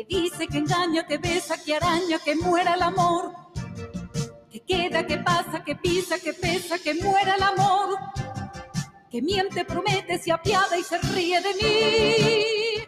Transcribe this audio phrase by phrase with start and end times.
[0.00, 3.32] que dice, que engaña, que besa, que araña, que muera el amor,
[4.50, 7.98] que queda, que pasa, que pisa, que pesa, que muera el amor,
[9.10, 12.84] que miente, promete, se apiada y se ríe de mí.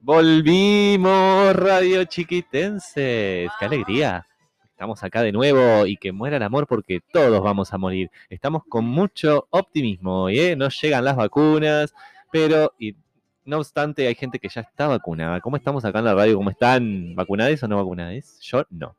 [0.00, 3.50] Volvimos, Radio Chiquitenses.
[3.58, 4.26] ¡Qué alegría!
[4.70, 8.10] Estamos acá de nuevo y que muera el amor porque todos vamos a morir.
[8.30, 10.56] Estamos con mucho optimismo hoy, ¿eh?
[10.56, 11.92] No llegan las vacunas,
[12.30, 12.94] pero y,
[13.48, 15.40] no obstante hay gente que ya está vacunada.
[15.40, 16.36] ¿Cómo estamos acá en la radio?
[16.36, 17.14] ¿Cómo están?
[17.14, 18.38] ¿Vacunadas o no vacunadas?
[18.40, 18.94] Yo no.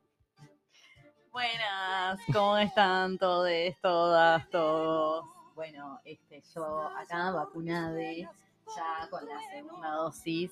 [1.30, 3.48] Buenas, ¿cómo están todos,
[3.80, 5.24] todas, todos?
[5.54, 10.50] Bueno, este, yo acá vacunada ya con la segunda dosis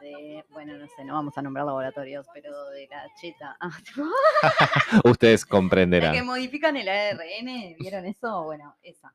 [0.00, 3.56] de, bueno, no sé, no vamos a nombrar laboratorios, pero de la cheta.
[3.60, 3.70] Ah,
[5.04, 6.12] Ustedes la comprenderán.
[6.12, 8.42] que modifican el ARN, ¿vieron eso?
[8.42, 9.14] Bueno, esa.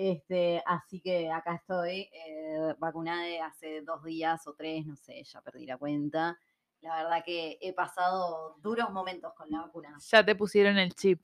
[0.00, 5.24] Este, así que acá estoy eh, vacunada de hace dos días o tres, no sé,
[5.24, 6.38] ya perdí la cuenta.
[6.82, 9.98] La verdad que he pasado duros momentos con la vacuna.
[10.08, 11.20] Ya te pusieron el chip.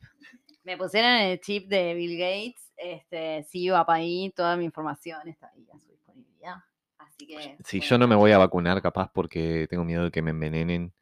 [0.64, 5.28] Me pusieron el chip de Bill Gates, este, sí va para ahí, toda mi información
[5.28, 6.56] está ahí a su disponibilidad.
[6.98, 7.56] Así que.
[7.64, 10.32] Si bueno, yo no me voy a vacunar, capaz porque tengo miedo de que me
[10.32, 10.92] envenenen.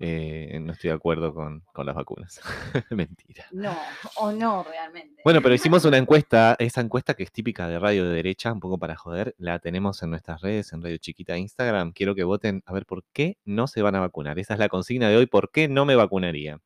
[0.00, 2.40] Eh, no estoy de acuerdo con, con las vacunas.
[2.90, 3.46] Mentira.
[3.50, 3.76] No,
[4.16, 5.20] o no realmente.
[5.24, 8.60] Bueno, pero hicimos una encuesta, esa encuesta que es típica de radio de derecha, un
[8.60, 11.92] poco para joder, la tenemos en nuestras redes, en Radio Chiquita Instagram.
[11.92, 14.38] Quiero que voten a ver por qué no se van a vacunar.
[14.38, 16.60] Esa es la consigna de hoy, ¿por qué no me vacunaría?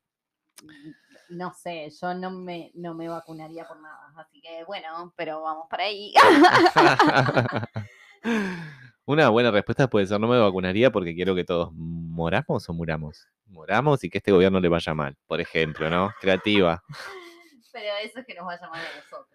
[1.29, 4.13] No sé, yo no me, no me vacunaría por nada.
[4.15, 6.13] Así que bueno, pero vamos para ahí.
[9.05, 13.27] Una buena respuesta puede ser no me vacunaría porque quiero que todos moramos o muramos.
[13.47, 16.13] Moramos y que este gobierno le vaya mal, por ejemplo, ¿no?
[16.21, 16.81] Creativa.
[17.73, 19.27] pero eso es que nos va a llamar a nosotros.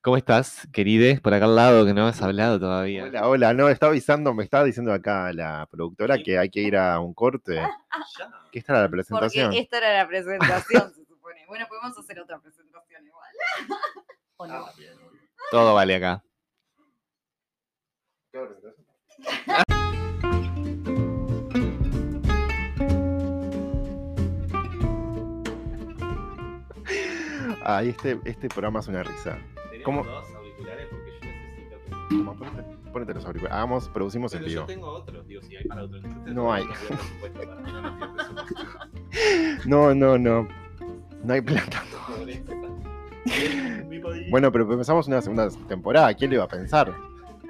[0.00, 1.20] ¿Cómo estás, querides?
[1.20, 3.04] Por acá al lado que no has hablado todavía.
[3.04, 6.76] Hola, hola, no, estaba avisando, me estaba diciendo acá la productora que hay que ir
[6.76, 7.60] a un corte.
[8.50, 9.52] ¿Qué esta era la Porque presentación?
[9.52, 11.44] esta era la presentación, se supone.
[11.46, 13.30] Bueno, podemos hacer otra presentación igual.
[14.36, 14.66] ¿O no?
[15.50, 16.24] Todo vale acá.
[27.64, 29.38] Ay, este, este programa es una risa.
[29.84, 30.02] ¿Cómo?
[30.04, 31.76] dos auriculares porque yo necesito
[32.08, 32.62] Toma, ponete,
[32.92, 33.56] ponete los auriculares.
[33.56, 34.64] Hagamos, producimos en vivo.
[34.64, 36.02] tengo otros, digo, si hay para otros.
[36.26, 36.64] No hay.
[39.66, 40.48] No, no, no.
[41.22, 41.82] No hay plata.
[44.30, 46.12] Bueno, pero empezamos una segunda temporada.
[46.14, 46.92] ¿Quién lo iba a pensar?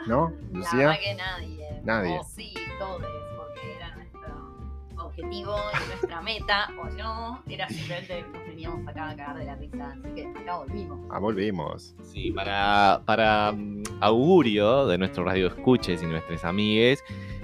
[0.06, 0.30] ¿No?
[0.52, 0.78] La Lucía.
[0.78, 1.61] verdad que nadie.
[1.84, 2.18] Nadie.
[2.18, 3.02] O sí, todos,
[3.36, 7.42] porque era nuestro objetivo y nuestra meta, o no.
[7.48, 9.92] Era simplemente nos veníamos acá a cagar de la risa.
[9.92, 11.00] Así que acá volvimos.
[11.10, 11.94] Ah, volvimos.
[12.02, 17.02] Sí, para, para mm, augurio de nuestros radioescuches y nuestros amigues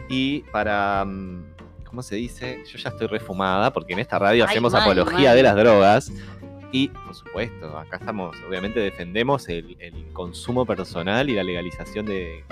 [0.09, 1.45] y para, mm,
[1.85, 2.63] ¿cómo se dice?
[2.67, 6.13] Yo ya estoy refumada porque en esta radio Ay, hacemos apología de las drogas
[6.71, 12.45] y, por supuesto, acá estamos, obviamente defendemos el, el consumo personal y la legalización de,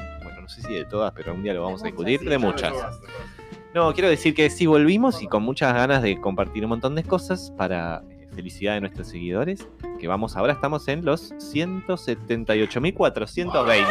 [0.46, 2.72] no sé si de todas, pero un día lo vamos a discutir, de muchas.
[3.74, 7.02] No, quiero decir que sí volvimos y con muchas ganas de compartir un montón de
[7.02, 9.66] cosas para eh, felicidad de nuestros seguidores,
[9.98, 13.86] que vamos, ahora estamos en los 178.420.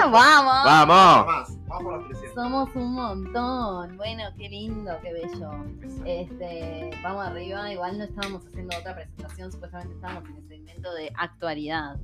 [0.10, 0.64] ¡Vamos!
[0.64, 1.50] ¡Vamos!
[2.34, 3.98] Somos un montón.
[3.98, 5.50] Bueno, qué lindo, qué bello.
[6.06, 7.70] Este, vamos arriba.
[7.70, 11.98] Igual no estábamos haciendo otra presentación, supuestamente estábamos en el segmento de actualidad.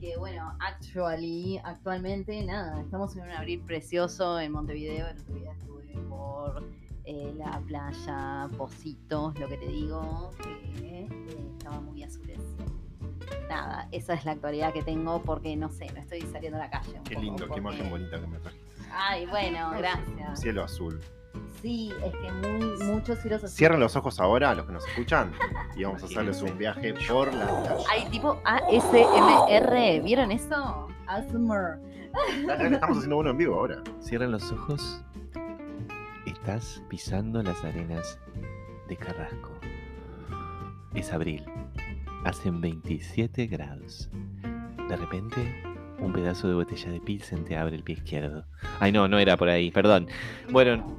[0.00, 5.08] Que bueno, actually, actualmente nada, estamos en un abril precioso en Montevideo.
[5.08, 6.64] El otro día estuve por
[7.04, 11.08] eh, la playa Positos, lo que te digo, que eh,
[11.56, 12.72] estaba muy azul el cielo.
[13.48, 16.70] Nada, esa es la actualidad que tengo porque no sé, no estoy saliendo a la
[16.70, 16.98] calle.
[16.98, 18.82] un Qué poco, lindo, qué imagen bonita que me trajiste.
[18.92, 20.40] Ay, bueno, gracias.
[20.40, 21.00] cielo azul.
[21.60, 23.48] Sí, es que muy, muchos así.
[23.48, 25.32] Cierren los ojos ahora, los que nos escuchan,
[25.76, 27.84] y vamos a hacerles un viaje por la playa.
[27.90, 30.88] Hay tipo ASMR, ¿vieron eso?
[31.06, 31.80] ASMR.
[32.48, 33.82] Estamos haciendo uno en vivo ahora.
[34.00, 35.04] Cierren los ojos.
[36.26, 38.18] Estás pisando las arenas
[38.88, 39.58] de Carrasco.
[40.94, 41.44] Es abril.
[42.24, 44.10] Hacen 27 grados.
[44.88, 45.62] De repente,
[45.98, 48.44] un pedazo de botella de Pilsen te abre el pie izquierdo.
[48.78, 50.08] Ay, no, no era por ahí, perdón.
[50.50, 50.96] Bueno,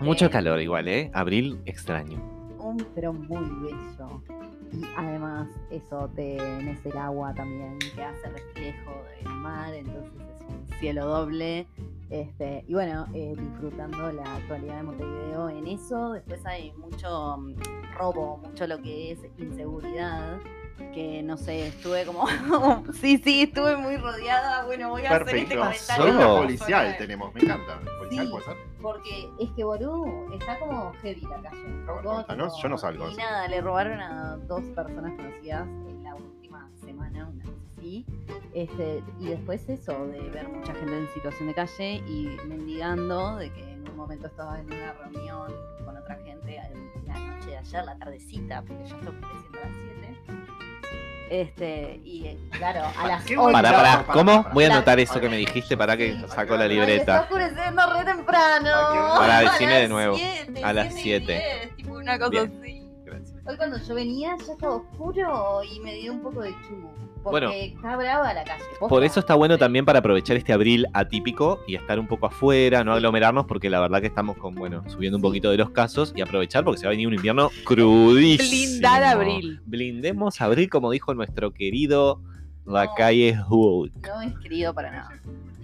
[0.00, 1.10] mucho calor igual, ¿eh?
[1.12, 2.18] Abril extraño.
[2.58, 4.22] Un pero muy bello.
[4.72, 10.78] Y además, eso tenés el agua también que hace reflejo del mar, entonces es un
[10.78, 11.66] cielo doble.
[12.10, 16.12] Este, y bueno, eh, disfrutando la actualidad de Montevideo en eso.
[16.12, 17.54] Después hay mucho mm,
[17.98, 20.38] robo, mucho lo que es inseguridad.
[20.94, 22.26] Que no sé, estuve como.
[23.00, 24.64] sí, sí, estuve muy rodeada.
[24.64, 25.96] Bueno, voy a hacer este Perfecto.
[25.96, 26.12] comentario.
[26.14, 27.78] No policial tenemos, me encanta.
[27.80, 28.30] Sí, provincial, Sí.
[28.32, 28.56] puede ser?
[28.80, 31.62] Porque es que boludo, está como heavy la calle.
[31.88, 33.10] A ver, Todo contanos, tipo- yo no salgo.
[33.10, 38.06] Y nada, le robaron a dos personas conocidas en la última semana, una cosa así.
[38.54, 43.52] Este, y después eso, de ver mucha gente en situación de calle y mendigando de
[43.52, 45.52] que en un momento estaba en una reunión
[45.84, 49.66] con otra gente en la noche de ayer, la tardecita, porque ya está oscureciendo a
[49.66, 50.47] las 7.
[51.30, 53.52] Este, y eh, claro, a las ¿Qué 8.
[53.52, 54.44] Pará, Pará, ¿cómo?
[54.52, 57.20] Voy a anotar eso que me dijiste para que saco la Ay, está libreta.
[57.22, 58.70] oscureciendo re temprano.
[59.16, 60.16] Pará, A decime de nuevo.
[60.16, 61.32] siete, A las siete y siete.
[61.62, 62.58] diez, tipo una cosa Bien.
[62.60, 62.84] así.
[63.04, 63.36] Gracias.
[63.46, 66.88] Hoy cuando yo venía ya estaba oscuro y me dio un poco de chubu.
[67.30, 67.50] Porque Bueno.
[67.52, 68.64] está brava la calle.
[68.80, 72.84] Por eso está bueno también para aprovechar este abril atípico y estar un poco afuera,
[72.84, 76.12] no aglomerarnos, porque la verdad que estamos con, bueno, subiendo un poquito de los casos
[76.16, 78.48] y aprovechar porque se va a venir un invierno crudísimo.
[78.48, 79.60] Blindar abril.
[79.66, 82.20] Blindemos abril, como dijo nuestro querido
[82.64, 82.72] No.
[82.72, 84.06] Lacalle Hulk.
[84.06, 85.20] No es querido para nada.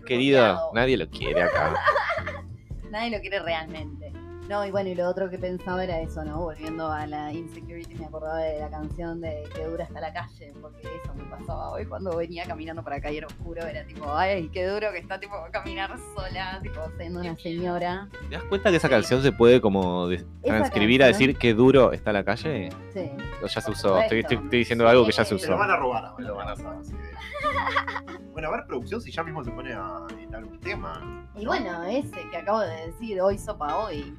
[0.07, 1.75] Querido, nadie lo quiere acá.
[2.91, 4.13] Nadie lo quiere realmente.
[4.49, 6.39] No, y bueno, y lo otro que pensaba era eso, ¿no?
[6.39, 10.53] Volviendo a la insecurity, me acordaba de la canción de Que dura hasta la calle,
[10.61, 14.13] porque eso me pasaba hoy cuando venía caminando para acá y era oscuro, era tipo,
[14.15, 18.09] ay, qué duro que está, tipo, caminar sola, tipo, siendo una señora.
[18.29, 20.09] ¿Te das cuenta que esa canción se puede como
[20.43, 22.69] transcribir a decir qué duro está la calle?
[22.93, 23.11] Sí.
[23.43, 23.99] O ya se usó.
[23.99, 24.35] Estoy, Correcto.
[24.35, 25.53] estoy- estoy diciendo algo que ya se usó.
[25.53, 26.15] lo van a robar.
[26.19, 26.65] Lo van a de-
[28.33, 31.29] Bueno, a ver, producción, si ya mismo se pone a editar un tema.
[31.37, 34.17] Y bueno, ese que acabo de decir, hoy sopa hoy,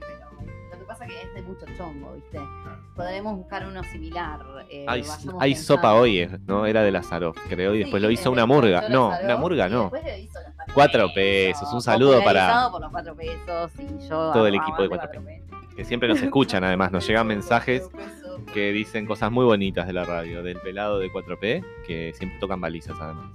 [0.86, 2.40] que pasa que es de mucho chongo, ¿viste?
[2.96, 4.40] Podremos buscar uno similar.
[4.70, 4.86] eh,
[5.40, 6.66] Hay, sopa hoy, eh, ¿no?
[6.66, 8.88] Era de Lazaroff, creo, y después Sí, lo es hizo una murga.
[8.90, 9.90] No, una murga no.
[9.92, 14.08] después lo hizo los cuatro Cuatro pesos, un saludo para por los cuatro pesos y
[14.08, 15.22] yo todo el equipo de cuatro
[15.76, 18.42] Que siempre nos escuchan, además, nos llegan mensajes pesos.
[18.54, 22.62] que dicen cosas muy bonitas de la radio, del pelado de 4P, que siempre tocan
[22.62, 23.26] balizas, además.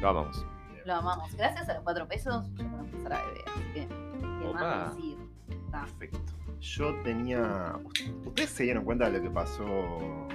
[0.00, 0.44] Lo amamos.
[0.84, 1.32] Lo amamos.
[1.36, 3.44] Gracias a los cuatro pesos, yo puedo empezar a beber.
[3.46, 4.60] Así que, ¿qué Opa.
[4.60, 5.18] más decir?
[5.70, 6.18] Perfecto.
[6.60, 7.74] Yo tenía.
[8.24, 9.64] ¿Ustedes se dieron cuenta de lo que pasó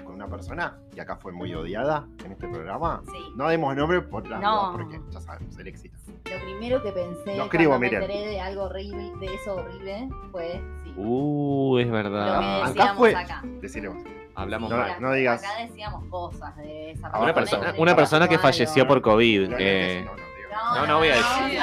[0.04, 3.02] con una persona que acá fue muy odiada en este programa?
[3.06, 3.32] Sí.
[3.36, 4.74] No demos nombre por las No.
[4.76, 5.98] porque ya sabemos el éxito.
[6.26, 8.00] Lo primero que pensé Lo escribo, cuando miren.
[8.00, 10.94] me enteré de algo horrible, de eso horrible, fue sí.
[10.98, 12.38] Uh, es lo que verdad.
[12.62, 13.44] acá decíamos fue- acá.
[13.62, 14.04] Deciremos.
[14.36, 14.90] Hablamos No, mal.
[14.92, 19.02] acá- no digas- Acá decíamos cosas de esa Una persona, una persona que falleció por
[19.02, 19.50] COVID.
[19.50, 20.12] No, eh, no,
[20.58, 20.76] no.
[20.76, 21.60] No, no voy a decir.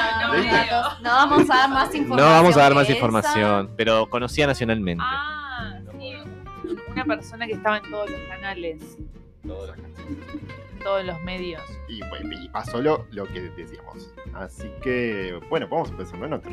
[1.03, 2.17] No, vamos a dar más información.
[2.17, 5.05] no vamos a dar más información, pero conocida nacionalmente.
[5.07, 6.15] Ah, sí.
[6.89, 8.99] Una persona que estaba en todos los canales,
[9.45, 11.63] en todos los medios.
[11.89, 14.13] Y, bueno, y pasó lo, lo que decíamos.
[14.35, 16.53] Así que, bueno, vamos empezando en otro.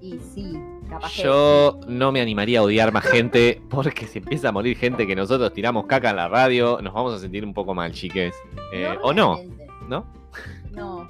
[0.00, 0.52] Y sí,
[0.88, 4.76] capaz que Yo no me animaría a odiar más gente, porque si empieza a morir
[4.76, 7.90] gente que nosotros tiramos caca en la radio, nos vamos a sentir un poco mal,
[7.92, 8.34] chiques.
[8.72, 9.38] Eh, ¿O no?
[9.88, 10.06] ¿No?
[10.72, 11.08] No.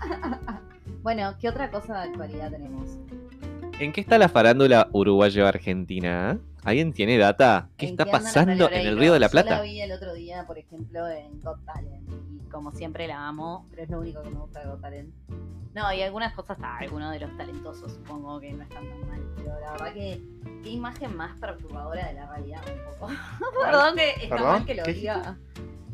[1.02, 2.98] bueno, ¿qué otra cosa de actualidad tenemos?
[3.80, 6.38] ¿En qué está la farándula uruguayo-argentina?
[6.64, 7.68] ¿Alguien tiene data?
[7.76, 8.98] ¿Qué ¿En está pasando en el?
[8.98, 9.62] Río de la Yo la Plata?
[9.62, 12.08] vi el otro día, por ejemplo, en Got Talent.
[12.32, 15.14] Y como siempre la amo, pero es lo único que me gusta de Got Talent.
[15.74, 19.22] No, y algunas cosas, está, algunos de los talentosos supongo que no están tan mal.
[19.36, 20.20] Pero la verdad que,
[20.64, 23.12] qué imagen más perturbadora de la realidad un poco.
[23.64, 24.52] Perdón que está ¿Perdón?
[24.52, 25.38] mal que lo ¿Qué diga.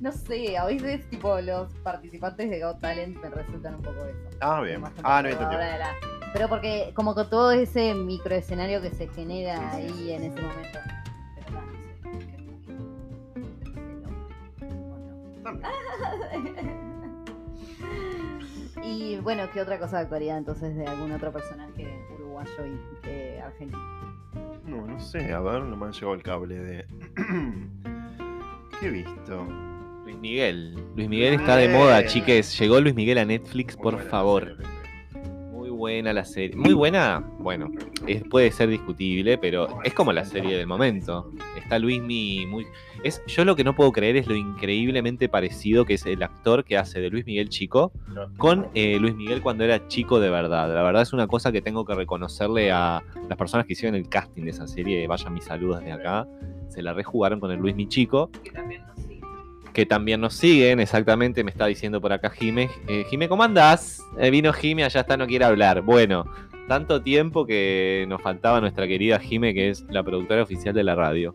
[0.04, 4.36] No sé, a veces tipo los participantes de Got Talent me resultan un poco eso.
[4.42, 4.84] Ah, bien.
[5.02, 5.56] Ah, no entendí.
[5.56, 5.94] la-
[6.34, 10.42] Pero porque como con todo ese microescenario que se genera Sí, sí, ahí en ese
[10.42, 10.78] momento.
[11.36, 11.62] Pero no,
[12.12, 12.58] no sé, qué muy-
[15.42, 15.60] bueno.
[18.84, 23.40] Y bueno, ¿qué otra cosa de actualidad entonces de algún otro personaje uruguayo y eh,
[23.42, 23.80] argentino?
[24.66, 26.86] No, no sé, a ver, no me ha llegado el cable de.
[28.80, 29.46] ¿Qué he visto?
[30.24, 30.74] Luis Miguel.
[30.96, 32.58] Luis Miguel está de moda, chiques.
[32.58, 34.56] Llegó Luis Miguel a Netflix, Muy por favor.
[35.52, 36.56] Muy buena la serie.
[36.56, 37.70] Muy buena, bueno,
[38.06, 41.30] es- puede ser discutible, pero es como la serie del momento.
[41.58, 42.64] Está Luismi muy.
[43.02, 46.64] Es, yo lo que no puedo creer es lo increíblemente parecido que es el actor
[46.64, 47.92] que hace de Luis Miguel chico
[48.38, 50.72] con eh, Luis Miguel cuando era chico de verdad.
[50.74, 54.08] La verdad es una cosa que tengo que reconocerle a las personas que hicieron el
[54.08, 55.06] casting de esa serie.
[55.06, 56.26] Vayan mis saludos desde acá.
[56.68, 58.80] Se la rejugaron con el Luis Mi chico Que también.
[59.74, 62.70] Que también nos siguen, exactamente, me está diciendo por acá Jime.
[62.88, 64.02] Eh, Jime, ¿cómo andás?
[64.18, 65.82] Eh, vino Jime, allá está, no quiere hablar.
[65.82, 66.24] Bueno,
[66.68, 70.94] tanto tiempo que nos faltaba nuestra querida Jime, que es la productora oficial de la
[70.94, 71.34] radio.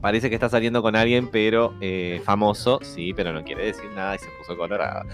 [0.00, 4.14] Parece que está saliendo con alguien, pero eh, famoso, sí, pero no quiere decir nada
[4.14, 5.04] y se puso colorada.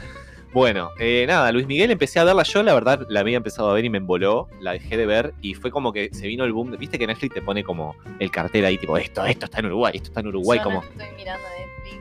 [0.53, 3.75] Bueno, eh, nada, Luis Miguel empecé a verla yo, la verdad la había empezado a
[3.75, 6.53] ver y me emboló, la dejé de ver y fue como que se vino el
[6.53, 6.77] boom.
[6.77, 9.93] Viste que Netflix te pone como el cartel ahí, tipo, esto, esto está en Uruguay,
[9.95, 10.83] esto está en Uruguay, Yo como...
[10.83, 12.00] no estoy mirando Netflix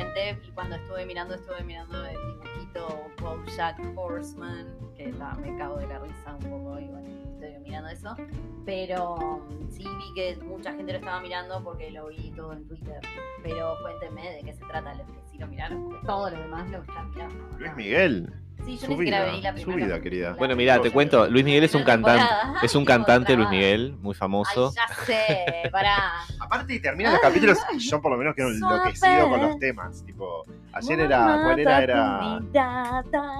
[0.00, 4.66] y cuando estuve mirando, estuve mirando el dibujito Bojack Horseman,
[4.96, 8.16] que ta, me cago de la risa un poco y bueno, estoy mirando eso.
[8.64, 12.66] Pero mm, sí vi que mucha gente lo estaba mirando porque lo vi todo en
[12.66, 13.00] Twitter.
[13.42, 16.78] Pero cuéntenme de qué se trata los que sí lo miraron, todos los demás lo
[16.78, 17.58] están mirando.
[17.58, 18.32] Luis Miguel.
[18.64, 19.86] Sí, yo Su ni siquiera vida, vi la su primera.
[19.86, 20.34] vida, querida.
[20.34, 22.24] Bueno, mira, te cuento, Luis Miguel es un cantante,
[22.62, 23.48] es un cantante Luis.
[23.48, 24.72] Miguel, muy famoso.
[24.76, 26.12] Ay, ya sé, pará.
[26.38, 30.04] Aparte terminan los capítulos, yo por lo menos quedo enloquecido con los temas.
[30.04, 31.82] Tipo, ayer era, ¿cuál era?
[31.82, 32.40] Era,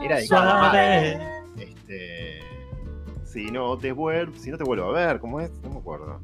[0.03, 1.19] era de
[1.59, 2.41] este,
[3.25, 5.51] si no te vuelvo, si no te vuelvo a ver, ¿cómo es?
[5.63, 6.21] No me acuerdo.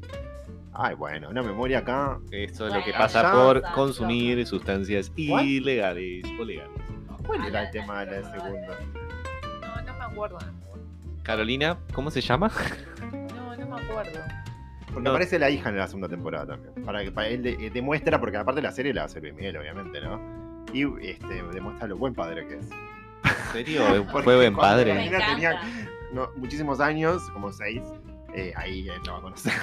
[0.73, 2.19] Ay, bueno, una memoria acá.
[2.31, 5.43] Esto es lo que pasa por consumir sustancias ¿What?
[5.43, 6.86] ilegales o legales.
[7.27, 8.79] ¿Cuál era el tema de la segunda?
[9.61, 10.37] No, no me acuerdo.
[11.23, 12.51] Carolina, ¿cómo se llama?
[13.35, 14.19] No, no me acuerdo.
[14.87, 15.09] Porque No.
[15.11, 16.85] aparece la hija en la segunda temporada también.
[16.85, 20.01] Para que para él de- demuestra, porque aparte la serie la hace Luis Miguel, obviamente,
[20.01, 20.19] ¿no?
[20.73, 22.69] Y este, demuestra lo buen padre que es.
[22.71, 23.83] ¿En serio?
[24.11, 24.91] Porque ¿Fue buen padre?
[24.93, 25.61] Carolina tenía
[26.13, 27.81] no, muchísimos años, como seis,
[28.33, 29.53] eh, ahí él la va a conocer.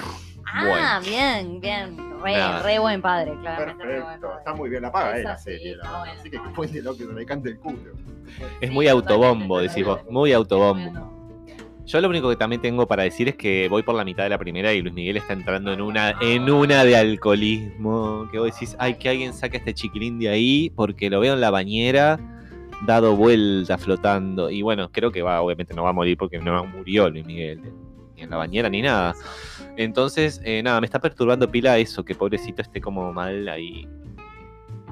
[0.45, 1.97] Ah, bien, bien.
[2.21, 3.83] Re, re buen padre, claramente.
[3.85, 4.37] buen Perfecto, padre.
[4.39, 6.97] está muy bien, la paga Esa la sí, serie, la buena, Así que cuente lo
[6.97, 7.77] que le cante el culo.
[8.61, 11.13] Es Sí, muy autobombo, decís vos, muy autobombo.
[11.85, 14.29] Yo lo único que también tengo para decir es que voy por la mitad de
[14.29, 18.27] la primera y Luis Miguel está entrando en una, en una de alcoholismo.
[18.31, 21.35] Que vos decís, ay, que alguien saque a este chiquilín de ahí porque lo veo
[21.35, 22.19] en la bañera
[22.87, 24.49] dado vuelta, flotando.
[24.49, 27.61] Y bueno, creo que va, obviamente no va a morir porque no murió Luis Miguel,
[28.15, 29.13] ni en la bañera ni nada.
[29.77, 33.87] Entonces, eh, nada, me está perturbando pila eso, que pobrecito esté como mal ahí.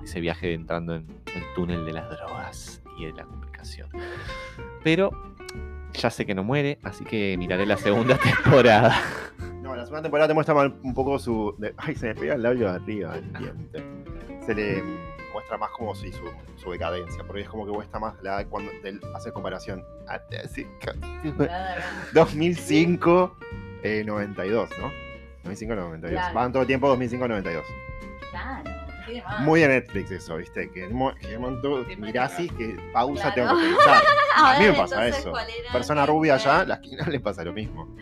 [0.03, 3.89] Ese viaje entrando en el túnel de las drogas y de la complicación.
[4.83, 5.11] Pero
[5.93, 8.93] ya sé que no muere, así que miraré la segunda temporada.
[9.61, 11.55] No, la segunda temporada te muestra mal- un poco su.
[11.57, 13.83] de- ay, se me pega el labio de arriba, el diente.
[14.45, 14.83] Se le
[15.31, 16.23] muestra más como si su,
[16.57, 19.85] su decadencia, porque es como que muestra más la cuando del- hace comparación.
[20.09, 20.93] a- así, ca-
[22.13, 23.37] 2005,
[23.83, 24.91] eh, 92, ¿no?
[25.43, 26.11] 2005, 92.
[26.19, 26.33] Claro.
[26.35, 27.63] Van todo el tiempo 2005, 92.
[28.31, 28.63] Claro,
[29.05, 29.39] qué demás.
[29.41, 30.71] Muy de Netflix eso, ¿viste?
[30.71, 33.57] Que en mo- que en un momento mirás y que pausa Claro.
[33.57, 34.03] tengo que pensar.
[34.35, 35.31] A mí me pasa eso.
[35.71, 37.95] Persona ¿Qué rubia allá, la esquina le pasa lo mismo.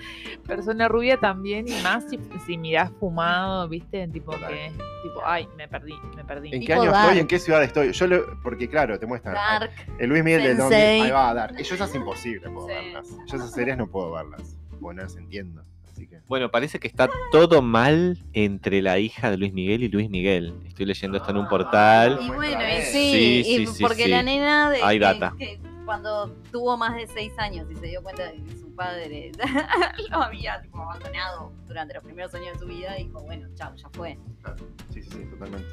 [0.47, 4.07] Persona rubia también, y más si, si mirás fumado, ¿viste?
[4.07, 4.49] Tipo Total.
[4.49, 4.71] que,
[5.03, 6.53] tipo, ay, me perdí, me perdí.
[6.53, 7.03] ¿En qué año Dark.
[7.07, 7.19] estoy?
[7.19, 7.91] ¿En qué ciudad estoy?
[7.91, 9.33] Yo lo, porque claro, te muestran.
[9.35, 9.71] Dark.
[9.99, 10.77] El Luis Miguel del 2000.
[10.79, 11.01] Sensei.
[11.01, 11.55] Ahí va a dar.
[11.57, 12.73] Yo esas imposible puedo Sí.
[12.73, 13.07] verlas.
[13.27, 14.57] Yo esas series no puedo verlas.
[14.81, 15.63] Porque no las entiendo.
[15.91, 16.19] Así que.
[16.27, 20.53] Bueno, parece que está todo mal entre la hija de Luis Miguel y Luis Miguel.
[20.65, 22.19] Estoy leyendo esto en un portal.
[22.21, 23.11] Y bueno, y sí,
[23.43, 24.09] Sí, y sí, porque sí.
[24.09, 25.33] la nena de Hay que- data.
[25.37, 29.31] que cuando tuvo más de seis años y se dio cuenta de que su padre
[30.09, 33.89] lo había tipo, abandonado durante los primeros años de su vida, dijo, bueno, chao, ya
[33.91, 34.17] fue.
[34.93, 35.67] Sí, sí, sí, totalmente.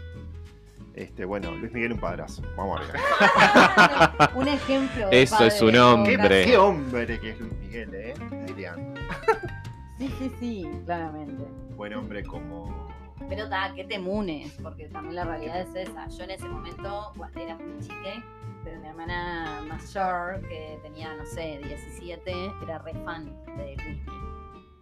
[0.95, 2.43] Este, bueno, Luis Miguel un padrazo.
[2.57, 4.33] Vamos arriba.
[4.35, 5.09] un ejemplo.
[5.11, 6.17] de Eso padre es un hombre.
[6.17, 6.29] obra.
[6.29, 8.15] ¿Qué, qué hombre que es Luis Miguel, eh?
[8.49, 8.95] Dirían.
[9.99, 11.45] Sí, sí, sí, claramente.
[11.75, 12.89] Buen hombre como.
[13.29, 16.07] Pero ta, que te munes, porque también la realidad es esa.
[16.09, 18.23] Yo en ese momento bueno, era muy chique,
[18.63, 23.25] pero mi hermana mayor, que tenía, no sé, 17, era re fan
[23.57, 24.28] de Luismi.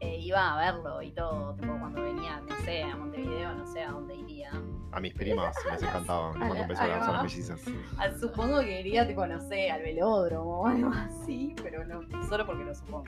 [0.00, 3.83] Eh, iba a verlo y todo, tipo cuando venía, no sé, a Montevideo, no sé
[3.83, 4.50] a dónde iría.
[4.93, 7.61] A mis primas les encantaban cuando empezaron a ser mellizas.
[7.99, 12.45] Ah, Supongo que iría, tipo, no sé, al velódromo o algo así, pero no, solo
[12.47, 13.05] porque lo supongo.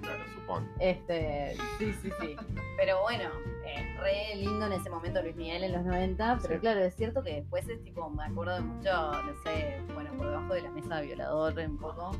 [0.00, 0.68] Claro, supongo.
[0.78, 2.36] Este, sí, sí, sí.
[2.76, 3.30] Pero bueno,
[3.66, 6.60] eh, re lindo en ese momento Luis Miguel en los 90, pero Sí.
[6.60, 8.92] claro, es cierto que después es tipo, me acuerdo de mucho,
[9.24, 12.12] no sé, bueno, por debajo de la mesa violador un poco,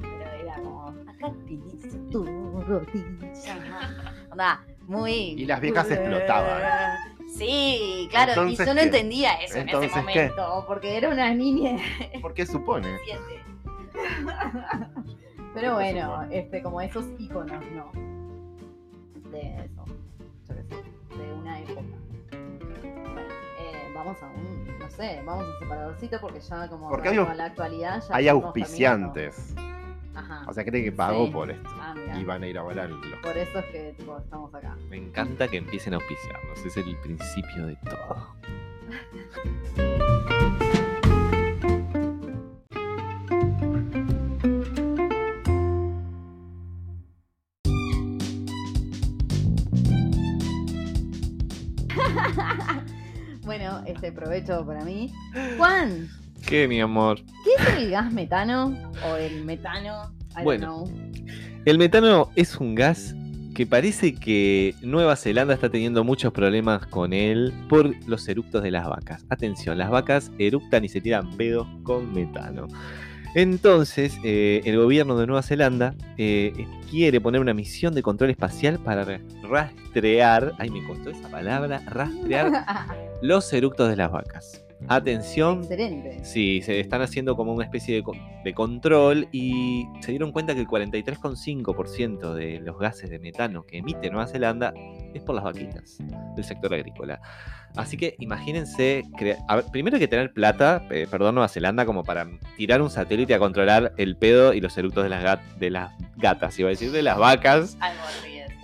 [0.00, 2.24] pero era como, acá tienes tu
[2.66, 3.58] rodilla.
[4.30, 5.12] Onda, muy...
[5.12, 6.62] Y las viejas explotaban.
[7.28, 8.86] Sí, claro, Entonces, y yo no ¿qué?
[8.86, 11.78] entendía eso en ese momento, porque era una niña
[12.20, 12.88] ¿Por qué supone?
[12.88, 13.40] de siete.
[14.24, 16.38] ¿Por qué Pero bueno, supone?
[16.38, 17.92] este, como esos iconos, ¿no?
[19.30, 19.84] De eso.
[20.48, 21.82] Yo qué sé, de una época.
[22.32, 23.20] Bueno,
[23.60, 27.32] eh, vamos a un, no sé, vamos a separadorcito porque ya como Porque hay au-
[27.34, 29.36] la actualidad ya Hay auspiciantes.
[29.54, 29.69] terminando.
[30.20, 30.44] Ajá.
[30.46, 31.32] O sea, cree que pagó Sí.
[31.32, 31.68] por esto.
[31.78, 31.94] Ah.
[32.18, 34.76] Y van a ir a volar los Por eso es que tipo, estamos acá.
[34.88, 36.64] Me encanta que empiecen a auspiciarnos.
[36.64, 38.34] Es el principio de todo.
[53.44, 55.12] Bueno, este provecho para mí.
[55.56, 56.08] Juan,
[56.50, 57.20] ¿Qué, mi amor?
[57.44, 58.76] ¿qué es el gas metano?
[59.08, 60.12] O el metano.
[60.32, 60.66] I don't Bueno.
[60.84, 60.92] know.
[61.64, 63.14] El metano es un gas
[63.54, 68.70] que parece que Nueva Zelanda está teniendo muchos problemas con él por los eructos de
[68.72, 69.24] las vacas.
[69.28, 72.66] Atención, las vacas eructan y se tiran pedos con metano.
[73.36, 78.80] Entonces, eh, el gobierno de Nueva Zelanda eh, quiere poner una misión de control espacial
[78.80, 82.50] para ra- rastrear, ay me costó esa palabra, rastrear
[83.22, 84.64] los eructos de las vacas.
[84.88, 86.24] Atención, Excelente.
[86.24, 90.54] Sí, se están haciendo como una especie de, co- de control y se dieron cuenta
[90.54, 94.72] que el 43,5% de los gases de metano que emite Nueva Zelanda
[95.14, 95.98] es por las vaquitas
[96.34, 97.20] del sector agrícola.
[97.76, 99.36] Así que imagínense, ver,
[99.70, 103.38] primero hay que tener plata, eh, perdón, Nueva Zelanda, como para tirar un satélite a
[103.38, 106.90] controlar el pedo y los eructos de las, gat- de las gatas, iba a decir,
[106.90, 107.76] de las vacas.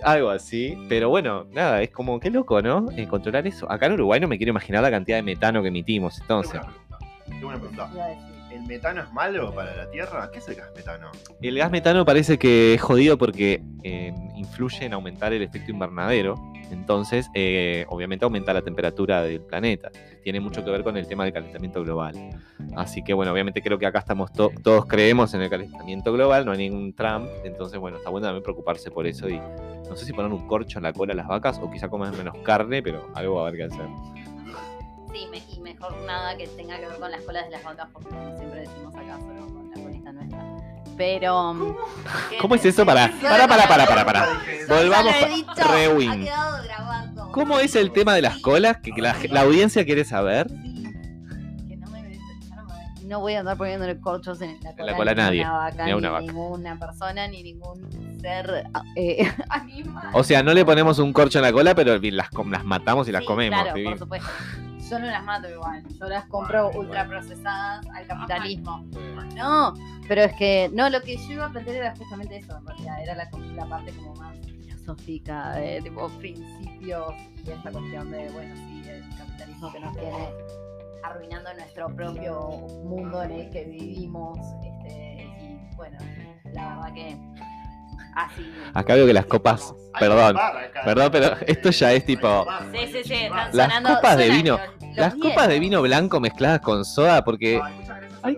[0.03, 2.85] Algo así, pero bueno, nada, es como, qué loco, ¿no?
[2.95, 3.69] Eh, controlar eso.
[3.71, 6.61] Acá en Uruguay no me quiero imaginar la cantidad de metano que emitimos, entonces.
[7.25, 7.89] Tengo una pregunta.
[7.93, 8.36] Iba a decir.
[8.57, 10.29] ¿El metano es malo para la Tierra?
[10.31, 11.11] ¿Qué es el gas metano?
[11.41, 16.35] El gas metano parece que es jodido porque eh, influye en aumentar el efecto invernadero.
[16.71, 19.91] Entonces, eh, obviamente aumenta la temperatura del planeta.
[20.23, 22.13] Tiene mucho que ver con el tema del calentamiento global.
[22.75, 26.45] Así que, bueno, obviamente creo que acá estamos to- todos creemos en el calentamiento global,
[26.45, 27.27] no hay ningún Trump.
[27.45, 29.29] Entonces, bueno, está bueno también preocuparse por eso.
[29.29, 31.87] Y no sé si poner un corcho en la cola a las vacas o quizá
[31.89, 33.85] comer menos carne, pero algo va a haber que hacer.
[35.13, 35.37] Sí, me-
[35.79, 38.61] mejor nada que tenga que ver con las colas de las vacas, porque como siempre
[38.61, 40.43] decimos acá, solo con la colita nuestra.
[40.97, 41.77] Pero.
[42.29, 42.85] ¿qué ¿Cómo es eso?
[42.85, 44.27] Pará, pará, pará, pará, pará, pará.
[44.67, 46.27] Volvamos Ha rewind.
[47.31, 48.77] ¿Cómo es el tema de las colas?
[48.77, 50.47] Que que la, la audiencia quiere saber.
[50.49, 50.83] Sí.
[51.67, 51.77] Que
[53.05, 55.91] no voy a andar poniéndole corchos en la cola, cola a ni nadie, vaca, ni
[55.91, 56.25] a una vaca.
[56.25, 57.87] ninguna persona, ni ningún
[58.19, 58.65] ser
[58.95, 60.09] eh, animal.
[60.13, 63.11] O sea, no le ponemos un corcho en la cola, pero las, las matamos y
[63.11, 63.61] las Sí, comemos.
[63.61, 63.89] Claro, Vivi.
[63.89, 64.27] por supuesto.
[64.89, 68.85] Yo no las mato igual, yo las compro ultraprocesadas al capitalismo.
[69.35, 69.73] No,
[70.07, 73.03] pero es que, no, lo que yo iba a plantear era justamente eso, en realidad,
[73.03, 77.13] era la, la parte como más filosófica, de tipo principios
[77.45, 80.29] y esta cuestión de, bueno, sí, el capitalismo que nos tiene
[81.03, 82.49] arruinando nuestro propio
[82.85, 85.97] mundo en el que vivimos, este, y bueno,
[86.53, 87.17] la verdad que
[88.15, 88.53] así.
[88.73, 89.73] Acá veo que las copas.
[89.99, 90.37] Perdón,
[90.85, 92.45] perdón, pero esto ya es tipo.
[92.71, 93.95] Sí, sí, sí, están Las sonando.
[93.95, 94.59] copas de vino-
[94.97, 97.61] Las copas de vino blanco mezcladas con soda, porque
[98.23, 98.37] Ay.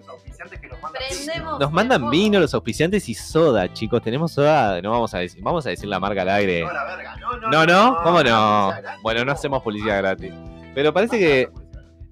[0.92, 2.12] Prendemos nos mandan fuego.
[2.12, 4.02] vino los auspiciantes y soda, chicos.
[4.02, 6.64] Tenemos soda, no vamos a decir, vamos a decir la marca al aire.
[6.64, 7.50] No, la verga, no, no.
[7.50, 8.72] No, no, ¿cómo no?
[9.02, 10.34] Bueno, no hacemos publicidad gratis.
[10.74, 11.50] Pero parece que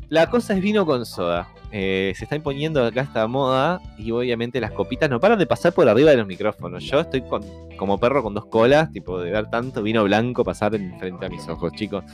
[0.10, 1.48] la cosa es vino con soda.
[1.72, 5.74] Eh, se está imponiendo acá esta moda y obviamente las copitas no paran de pasar
[5.74, 6.84] por arriba de los micrófonos.
[6.84, 7.44] Yo estoy con,
[7.78, 11.30] como perro con dos colas, tipo de ver tanto vino blanco pasar en frente a
[11.30, 12.06] mis ojos, chicos.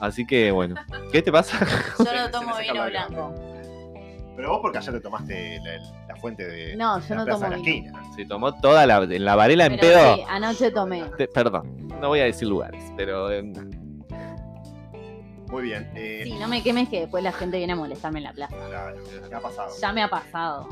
[0.00, 0.74] Así que bueno,
[1.12, 1.58] ¿qué te pasa?
[1.98, 3.34] Yo no tomo vino la blanco.
[4.36, 7.38] Pero vos porque ayer te tomaste la, la fuente de No, yo la no plaza
[7.46, 7.86] tomo de la vino.
[7.98, 8.14] esquina.
[8.14, 10.14] Se tomó toda la, en la varela en Pero pedo.
[10.14, 11.02] sí, anoche tomé.
[11.16, 13.42] Te- perdón, no voy a decir lugares, pero eh,
[15.50, 15.90] Muy bien.
[15.96, 18.54] Eh, Sí, no me quemes que después la gente viene a molestarme en la plaza.
[18.68, 18.96] claro,
[19.28, 19.70] ¿qué ha pasado?
[19.80, 20.68] Ya me ha pasado.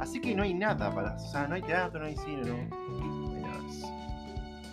[0.00, 1.14] Así que no hay nada para.
[1.14, 3.15] O sea, no hay teatro, no hay cine, no.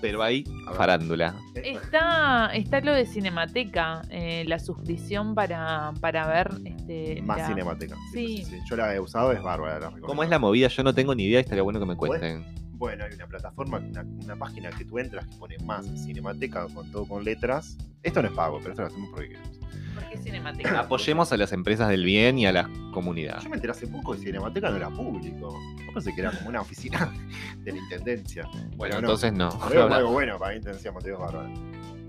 [0.04, 0.44] Pero hay
[0.76, 1.34] farándula.
[1.56, 7.96] Está, está lo de Cinemateca, eh, la suscripción para, para ver este, Más la- cinemateca.
[8.12, 8.46] Sí.
[8.70, 9.80] Yo la he usado, es bárbara.
[9.92, 10.00] La.
[10.02, 10.68] ¿Cómo es la movida?
[10.68, 12.44] Yo no tengo ni idea, estaría bueno que me cuenten.
[12.74, 16.92] Bueno, hay una plataforma, una, una página que tú entras que pone más cinemateca con
[16.92, 17.78] todo con letras.
[18.02, 19.58] Esto no es pago, pero esto lo hacemos porque queremos.
[19.94, 20.80] ¿Por qué Cinemateca?
[20.80, 23.42] Apoyemos a las empresas del bien y a la comunidad.
[23.42, 25.58] Yo me enteré hace poco que Cinemateca no era público.
[25.86, 27.12] Yo pensé que era como una oficina
[27.58, 28.44] de la intendencia.
[28.76, 29.00] Bueno, Pero no.
[29.00, 29.50] entonces no.
[29.70, 31.54] Veo algo bueno para la intendencia, Montevideo es bárbaro.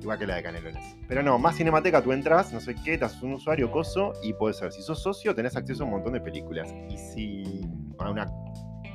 [0.01, 0.97] Igual que la de Canelones.
[1.09, 4.35] Pero no, más Cinemateca tú entras, no sé qué, te haces un usuario coso y
[4.35, 4.71] puedes ser.
[4.71, 6.71] Si sos socio, tenés acceso a un montón de películas.
[6.91, 7.63] Y si.
[7.99, 8.27] a una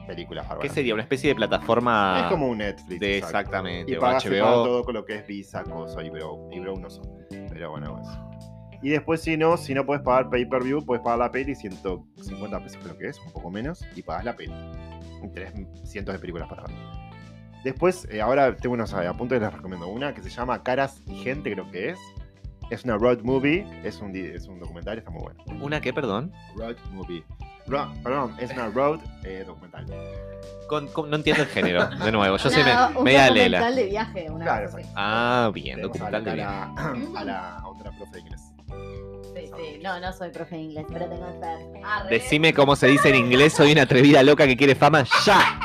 [0.05, 0.61] película bárbara.
[0.61, 0.93] ¿Qué sería?
[0.93, 2.21] ¿Una especie de plataforma?
[2.23, 2.99] Es como un Netflix.
[2.99, 3.91] de exactamente.
[3.91, 4.63] Y pagas HBO.
[4.63, 6.49] todo con lo que es Visa, Coso y Bro.
[6.51, 7.07] Y Bro no son.
[7.49, 8.28] Pero bueno, eso.
[8.81, 11.53] Y después, si no, si no puedes pagar pay per view, puedes pagar la peli,
[11.55, 14.53] 150 pesos creo que es, un poco menos, y pagas la peli.
[15.33, 15.51] Tres
[15.83, 16.71] cientos de películas para ver.
[17.63, 21.15] Después, eh, ahora tengo unos eh, apuntes, les recomiendo una que se llama Caras y
[21.23, 21.99] Gente, creo que es.
[22.69, 25.43] Es una road movie, es un, es un documental, está muy bueno.
[25.65, 26.31] ¿Una qué, perdón?
[26.55, 27.23] Road movie.
[27.67, 29.87] Ro- perdón, es una road eh, documental.
[30.67, 32.37] Con- con- no entiendo el género, de nuevo.
[32.37, 33.71] Yo soy Una- me- un media documental lela.
[33.71, 34.81] de viaje, una Claro, así.
[34.95, 37.17] Ah, bien, Tenemos a, documental de la, bien.
[37.17, 38.48] a la otra profe de inglés.
[39.39, 39.79] Sí, sí.
[39.81, 41.81] No, no soy profe de inglés, pero tengo que ser.
[41.83, 45.03] Ah, Decime cómo se dice en inglés, soy una atrevida loca que quiere fama.
[45.25, 45.59] ¡Ya!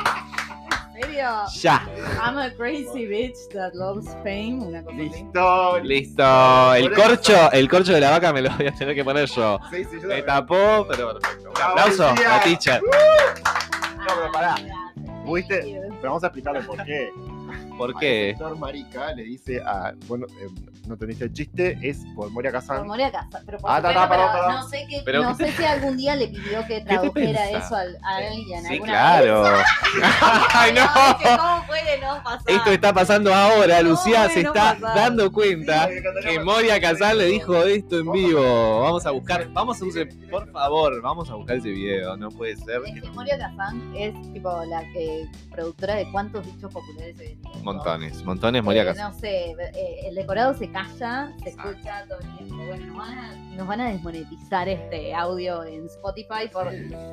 [0.95, 1.27] ¿En serio?
[1.61, 1.87] ¡Ya!
[2.23, 5.09] I'm a crazy bitch that loves fame, una cosa así.
[5.09, 5.79] Listo.
[5.79, 6.75] Listo.
[6.75, 7.01] El Por eso.
[7.09, 9.59] corcho, el corcho de la vaca me lo voy a tener que poner yo.
[9.71, 11.49] Sí, sí, yo Me tapó, pero perfecto.
[11.49, 12.81] Un aplauso a teacher.
[12.81, 14.55] No, pero pará.
[14.57, 15.35] you.
[15.49, 17.09] Pero vamos a explicarle por qué.
[17.77, 18.27] ¿Por El qué?
[18.37, 19.93] sector marica le dice a.
[20.07, 20.47] Bueno, eh,
[20.87, 22.87] no entendiste el chiste, es por Moria Por Kazan.
[22.87, 23.41] Moria Casa.
[23.45, 24.61] Pero, por Ah, supuesto, ta, ta, perdón, pero perdón.
[24.61, 27.75] no sé, qué- Pero no ¿qué sé si algún día le pidió que tradujera eso
[27.75, 28.61] al- a alguien.
[28.63, 29.43] Sí, alguna claro.
[29.43, 29.51] vez.
[30.53, 31.37] ¡Ay, que no!
[31.37, 32.41] ¿Cómo puede no pasar?
[32.47, 37.17] Esto está pasando ahora, Lucía se no está dando cuenta Sí, que que Moria Casal
[37.17, 38.81] le dijo esto en vivo.
[38.81, 42.55] Vamos a buscar, vamos a usar, por favor, vamos a buscar ese video, no puede
[42.57, 42.81] ser.
[42.85, 47.41] Es que Moria Kazan es tipo la que productora de cuántos dichos populares se ven.
[47.63, 49.11] Montones, montones Moria Eh, Casal.
[49.13, 51.71] no sé, eh, el decorado se calla, se Exacto.
[51.71, 52.55] escucha todo el tiempo.
[52.67, 56.69] Bueno, nos van, a, nos van a desmonetizar este audio en Spotify por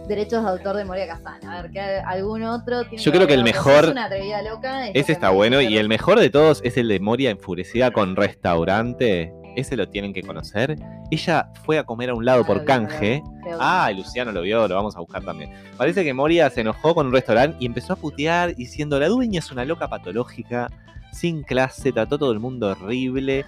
[0.08, 1.44] derechos de autor de Moria Kazan.
[1.48, 4.86] A ver, que algún otro tiene Yo creo que el mejor- Es una atrevida loca.
[4.88, 7.30] es lo Ese que está bueno y el mejor de todos es el de Moria
[7.30, 9.32] enfurecida con restaurante.
[9.54, 10.76] Ese lo tienen que conocer.
[11.10, 13.22] Ella fue a comer a un lado Ah, por vi, canje.
[13.42, 15.52] creo que- Ah, Luciano lo vio, lo vamos a buscar también.
[15.76, 19.40] Parece que Moria se enojó con un restaurante y empezó a putear diciendo la dueña
[19.40, 20.68] es una loca patológica,
[21.12, 23.44] sin clase, trató todo el mundo horrible.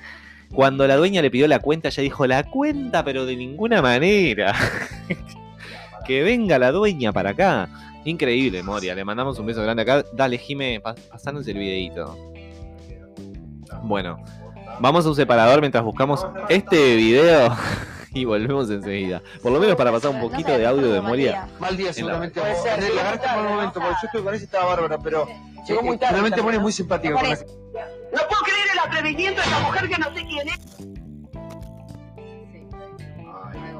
[0.53, 4.55] Cuando la dueña le pidió la cuenta, ella dijo la cuenta, pero de ninguna manera.
[6.07, 7.68] que venga la dueña para acá.
[8.05, 8.94] Increíble, Moria.
[8.94, 10.05] Le mandamos un beso grande acá.
[10.12, 12.16] Dale, Jime, pa- pasanos el videito.
[13.83, 14.18] Bueno,
[14.81, 17.48] vamos a un separador mientras buscamos este video
[18.20, 19.22] y volvemos enseguida.
[19.42, 21.48] Por lo menos para pasar un poquito de audio de Moria.
[21.59, 22.40] Mal día, la- seguramente.
[22.40, 25.27] Ser, sí, bien, momento, porque yo estuve con ese estaba bárbara, pero
[25.66, 26.62] Llegó muy tarde realmente Moni es ¿no?
[26.62, 27.14] muy simpática.
[27.14, 30.61] No puedo creer el atrevimiento de esa mujer que no sé quién es.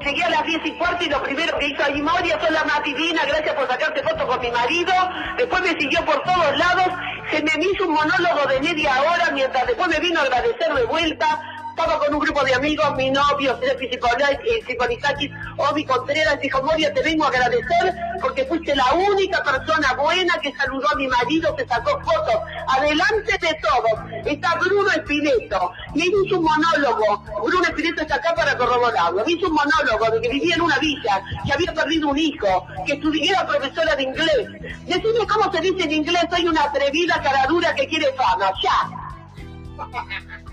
[0.03, 2.63] Llegué a las 10 y cuarto y lo primero que hizo allí Moria, sos la
[2.65, 4.93] más divina, gracias por sacarte foto con mi marido.
[5.37, 6.87] Después me siguió por todos lados,
[7.31, 10.83] se me hizo un monólogo de media hora mientras después me vino a agradecer de
[10.83, 11.54] vuelta.
[11.77, 17.01] Estaba con un grupo de amigos, mi novio, Steffi Psicolizakis, Obi Contreras, dijo, Moria, te
[17.03, 21.67] vengo a agradecer porque fuiste la única persona buena que saludó a mi marido, que
[21.67, 22.37] sacó fotos.
[22.69, 27.25] Adelante de todos está Bruno Espineto, y él hizo un monólogo.
[27.43, 29.21] Bruno Espineto está acá para corroborarlo.
[29.27, 32.93] Hizo un monólogo de que vivía en una villa, que había perdido un hijo, que
[32.93, 34.47] estudié era profesora de inglés.
[34.85, 40.35] Decime cómo se dice en inglés, soy una atrevida caradura que quiere fama, ya.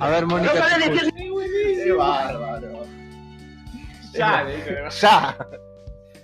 [0.00, 0.52] A ver, No Mónica.
[0.52, 1.12] te decir
[1.84, 2.84] ¡Qué bárbaro!
[4.12, 4.46] Ya.
[5.00, 5.36] ¡Ya!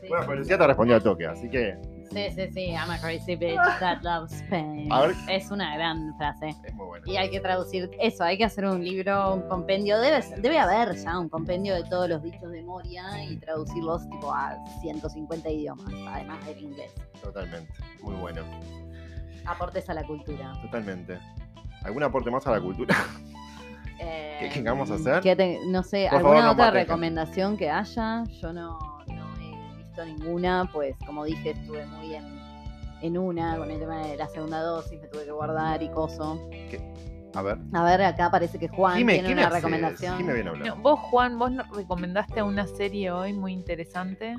[0.01, 0.09] Sí.
[0.09, 1.79] Bueno, Lucía te respondió al toque, así que
[2.13, 4.93] Sí, sí, sí, I'm a crazy bitch that loves Spain.
[4.93, 5.17] A ver.
[5.31, 6.49] Es una gran frase.
[6.65, 7.05] es muy bueno.
[7.07, 9.99] Y hay que traducir eso, hay que hacer un libro, un compendio.
[9.99, 14.31] Debe, debe haber ya un compendio de todos los dichos de Moria y traducirlos tipo
[14.31, 16.93] a 150 idiomas, además del inglés.
[17.23, 17.73] Totalmente.
[18.03, 18.43] Muy bueno.
[19.47, 20.53] Aportes a la cultura.
[20.61, 21.19] Totalmente.
[21.83, 22.95] ¿Algún aporte más a la cultura?
[24.05, 25.21] Eh, ¿Qué- qué vamos a hacer?
[25.21, 28.25] que te- no sé, Por ¿alguna favor, no otra recomendación que haya?
[28.41, 32.25] Yo no, no he visto ninguna, pues como dije, estuve muy en,
[33.03, 36.41] en una con el tema de la segunda dosis, me tuve que guardar y coso.
[37.35, 37.57] A ver.
[37.73, 39.55] A ver, acá parece que Juan tiene ¿qué me una haces?
[39.63, 40.17] recomendación.
[40.19, 40.69] Jime viene a hablar.
[40.69, 44.37] No, vos, Juan, vos nos recomendaste una serie hoy muy interesante.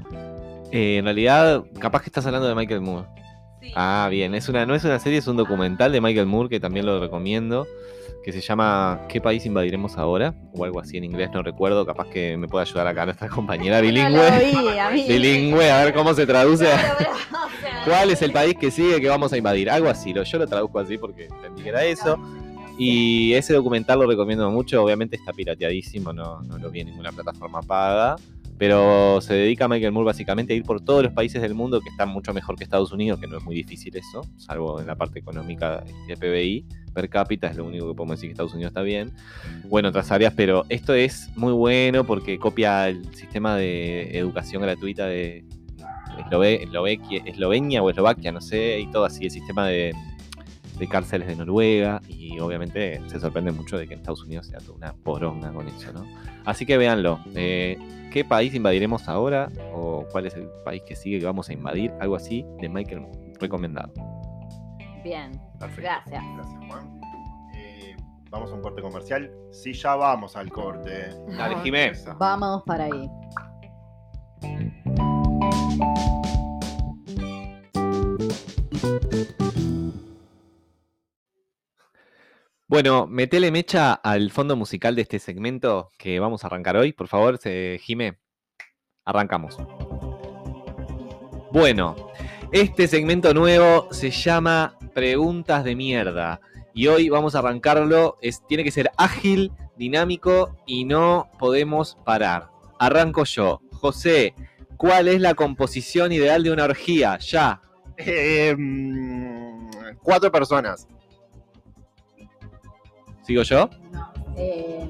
[0.71, 3.07] Eh, en realidad, capaz que estás hablando de Michael Moore.
[3.75, 4.35] Ah, bien.
[4.35, 6.99] Es una, no es una serie, es un documental de Michael Moore que también lo
[6.99, 7.65] recomiendo.
[8.23, 10.33] Que se llama ¿Qué país invadiremos ahora?
[10.53, 11.85] O algo así en inglés, no recuerdo.
[11.85, 14.39] Capaz que me puede ayudar acá nuestra compañera No bilingüe.
[14.39, 15.05] vi, a mí.
[15.07, 16.65] bilingüe, a ver cómo se traduce.
[16.65, 17.15] Claro, pero, o
[17.61, 19.69] sea, ¿Cuál es el país que sigue que vamos a invadir?
[19.69, 20.13] Algo así.
[20.13, 22.17] Yo lo traduzco así porque entendí que era eso.
[22.77, 24.81] Y ese documental lo recomiendo mucho.
[24.83, 28.15] Obviamente está pirateadísimo, no, no lo vi en ninguna plataforma paga.
[28.57, 31.89] Pero se dedica Michael Moore básicamente a ir por todos los países del mundo que
[31.89, 34.95] están mucho mejor que Estados Unidos, que no es muy difícil eso, salvo en la
[34.95, 36.65] parte económica de PBI.
[36.93, 39.11] Per cápita es lo único que podemos decir que Estados Unidos está bien.
[39.65, 45.07] Bueno, otras áreas, pero esto es muy bueno porque copia el sistema de educación gratuita
[45.07, 45.43] de
[47.25, 49.93] Eslovenia o Eslovaquia, no sé, y todo así, el sistema de,
[50.77, 52.01] de cárceles de Noruega.
[52.07, 55.67] Y obviamente se sorprende mucho de que en Estados Unidos sea toda una poronga con
[55.67, 56.05] eso, ¿no?
[56.45, 57.19] Así que véanlo.
[57.35, 57.77] Eh,
[58.11, 59.49] ¿Qué país invadiremos ahora?
[59.73, 61.91] ¿O cuál es el país que sigue que vamos a invadir?
[61.99, 63.33] Algo así de Michael Moore.
[63.39, 63.91] Recomendado.
[65.03, 65.81] Bien, Perfecto.
[65.81, 66.23] gracias.
[66.35, 67.01] Gracias, Juan.
[67.55, 67.95] Eh,
[68.29, 69.31] vamos a un corte comercial.
[69.51, 71.09] Sí, ya vamos al corte.
[71.35, 71.91] Dale, Jimé.
[72.19, 73.09] Vamos para ahí.
[82.73, 86.91] Bueno, metele mecha al fondo musical de este segmento que vamos a arrancar hoy.
[86.91, 88.17] Por favor, se, Jime.
[89.05, 89.59] Arrancamos.
[91.51, 91.95] Bueno,
[92.51, 96.41] este segmento nuevo se llama Preguntas de mierda.
[96.73, 98.17] Y hoy vamos a arrancarlo.
[98.23, 102.49] Es, tiene que ser ágil, dinámico y no podemos parar.
[102.79, 103.61] Arranco yo.
[103.73, 104.33] José,
[104.77, 107.19] ¿cuál es la composición ideal de una orgía?
[107.19, 107.61] Ya.
[107.97, 109.69] Eh, mm,
[110.01, 110.87] cuatro personas.
[113.23, 113.69] ¿Sigo yo?
[114.37, 114.89] Eh,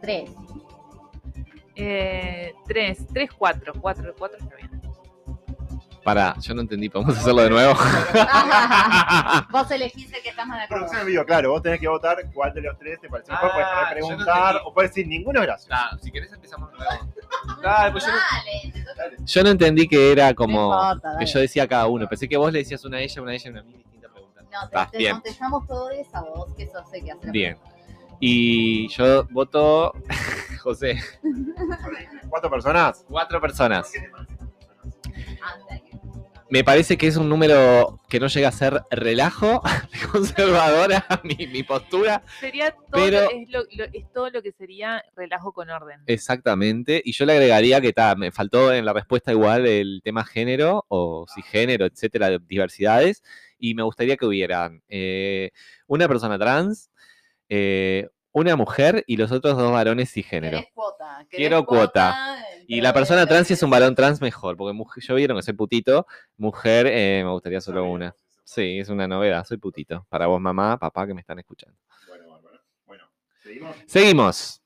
[0.00, 0.30] tres.
[1.76, 3.72] Eh, tres, tres, cuatro.
[3.80, 4.70] Cuatro, cuatro está bien.
[6.02, 7.74] Pará, yo no entendí, ¿podemos hacerlo de nuevo?
[9.50, 10.86] Vos elegís el que estás más de acuerdo.
[10.86, 13.50] Producción en vivo, claro, vos tenés que votar cuál de los tres te pareció mejor.
[13.52, 15.74] Ah, Puedes no preguntar o puedes decir ninguno es gracioso.
[15.78, 17.12] Ah, si querés empezamos de nuevo.
[17.62, 19.02] Dale, pues yo no- Dale, te toca.
[19.26, 22.08] Yo no entendí que era como No importa, que yo decía a cada uno.
[22.08, 23.84] Pensé que vos le decías una a ella, una a ella y una a mí.
[24.50, 25.12] No, te, te bien.
[25.14, 27.30] contestamos todos a vos, que eso sé que hacer.
[27.30, 27.56] Bien.
[28.20, 29.92] Y yo voto
[30.62, 30.98] José.
[32.28, 33.04] ¿Cuatro personas?
[33.08, 33.90] Cuatro personas.
[36.52, 39.62] Me parece que es un número que no llega a ser relajo,
[40.12, 42.24] conservadora mi, mi postura.
[42.40, 46.00] Sería todo, Pero- es, lo- lo- es todo lo que sería relajo con orden.
[46.06, 47.00] Exactamente.
[47.04, 50.84] Y yo le agregaría que ta, me faltó en la respuesta igual el tema género
[50.88, 53.22] o cisgénero, etcétera, de diversidades.
[53.60, 55.50] Y me gustaría que hubieran eh,
[55.86, 56.90] una persona trans,
[57.48, 61.26] eh, una mujer y los otros dos varones cuota.
[61.28, 62.38] querés Quiero cuota.
[62.66, 64.56] Y la persona trans, si es un varón trans, mejor.
[64.56, 66.06] Porque mujer, yo vieron que soy putito.
[66.36, 68.14] Mujer, eh, me gustaría solo una.
[68.44, 69.44] Sí, es una novedad.
[69.44, 70.06] Soy putito.
[70.08, 71.76] Para vos, mamá, papá, que me están escuchando.
[72.08, 72.60] Bueno, bárbaro.
[72.86, 73.04] Bueno,
[73.42, 73.76] seguimos.
[73.86, 74.62] Seguimos.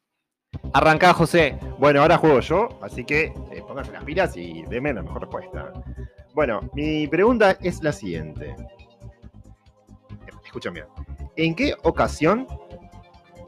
[0.72, 1.58] Arrancá, José.
[1.78, 5.72] Bueno, ahora juego yo, así que eh, pónganse las pilas y denme la mejor respuesta.
[6.34, 8.54] Bueno, mi pregunta es la siguiente.
[10.54, 10.86] Escuchen bien.
[11.34, 12.46] ¿En qué ocasión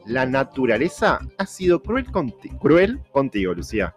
[0.05, 3.95] la naturaleza ha sido cruel, conti- cruel contigo, Lucía?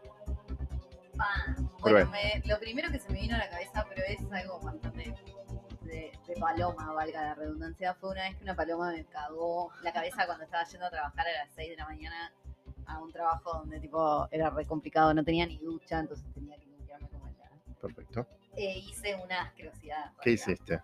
[1.82, 2.06] Cruel.
[2.06, 5.12] Bueno, me- lo primero que se me vino a la cabeza, pero es algo bastante
[5.82, 9.92] de, de paloma, valga la redundancia, fue una vez que una paloma me cagó la
[9.92, 12.32] cabeza cuando estaba yendo a trabajar a las 6 de la mañana
[12.86, 16.66] a un trabajo donde tipo era re complicado, no tenía ni ducha, entonces tenía que
[16.66, 17.34] limpiarme como el
[17.80, 18.28] Perfecto.
[18.54, 20.12] e hice una asquerosidad.
[20.22, 20.80] ¿Qué hiciste?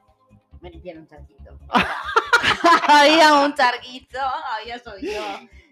[0.60, 1.58] Me limpiaron un charquito.
[2.88, 4.18] había un charquito,
[4.60, 5.22] había llovido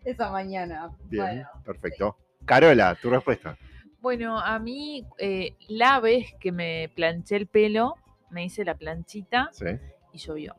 [0.05, 0.91] esa mañana.
[1.05, 2.17] Bien, Bueno, perfecto.
[2.45, 3.57] Carola, tu respuesta.
[4.01, 7.95] Bueno, a mí, eh, la vez que me planché el pelo,
[8.31, 9.67] me hice la planchita Sí.
[10.13, 10.55] y llovió.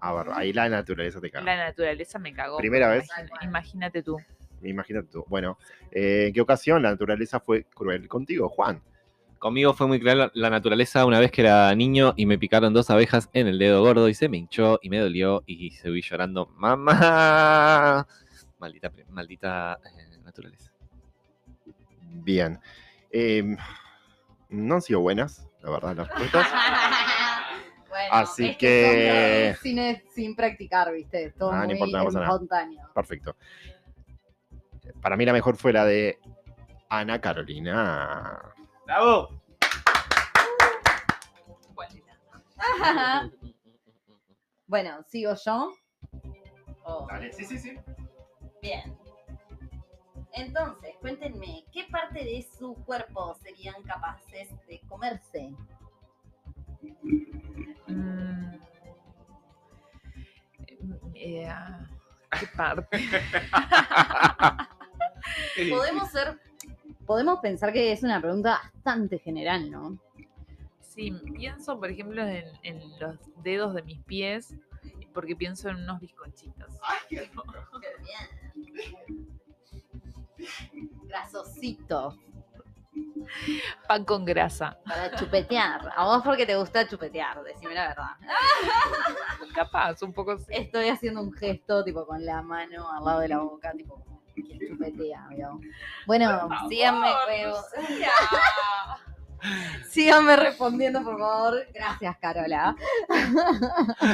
[0.00, 1.44] A ver, ahí la naturaleza te caga.
[1.44, 2.58] La naturaleza me cagó.
[2.58, 3.08] ¿Primera vez?
[3.42, 4.18] Imagínate tú.
[4.62, 5.24] Imagínate tú.
[5.28, 5.58] Bueno,
[5.92, 8.82] eh, ¿en qué ocasión la naturaleza fue cruel contigo, Juan?
[9.38, 12.88] Conmigo fue muy clara la naturaleza una vez que era niño y me picaron dos
[12.90, 16.46] abejas en el dedo gordo y se me hinchó y me dolió y seguí llorando.
[16.56, 18.06] ¡Mamá!
[18.58, 20.72] Maldita, maldita eh, naturaleza.
[22.24, 22.58] Bien.
[23.10, 23.56] Eh,
[24.48, 26.48] no han sido buenas, la verdad, las respuestas.
[27.88, 31.30] Bueno, Así es que- cine sin practicar, ¿viste?
[31.30, 32.92] Todo Ah, no muy importa, no nada.
[32.94, 33.36] Perfecto.
[35.00, 36.18] Para mí la mejor fue la de
[36.90, 38.38] Ana Carolina.
[38.86, 39.28] ¡Bravo!
[44.68, 45.74] bueno, ¿sigo yo?
[46.84, 47.76] Oh, sí, sí, sí.
[48.62, 48.96] Bien.
[50.34, 55.52] Entonces, cuéntenme, ¿qué parte de su cuerpo serían capaces de comerse?
[57.88, 58.54] Mm.
[61.14, 61.88] Eh, ah,
[62.38, 62.88] ¿Qué parte?
[65.70, 66.38] Podemos ser,
[67.06, 69.98] podemos pensar que es una pregunta bastante general, ¿no?
[70.80, 74.54] Sí, pienso, por ejemplo, en, en los dedos de mis pies,
[75.12, 76.78] porque pienso en unos bizcochitos.
[77.08, 77.30] Qué
[78.02, 79.26] bien.
[81.04, 82.18] Grasosito,
[83.88, 84.78] Pan con grasa.
[84.86, 85.92] para chupetear.
[85.96, 88.10] A vos porque te gusta chupetear, decime la verdad.
[89.54, 90.44] Capaz, un poco sí.
[90.50, 94.02] Estoy haciendo un gesto tipo con la mano al lado de la boca, tipo
[96.06, 97.56] Bueno, síganme, pero-
[99.90, 101.58] síganme respondiendo, por favor.
[101.72, 102.76] Gracias, Carola.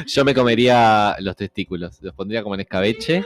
[0.07, 3.25] Yo me comería los testículos, los pondría como en escabeche.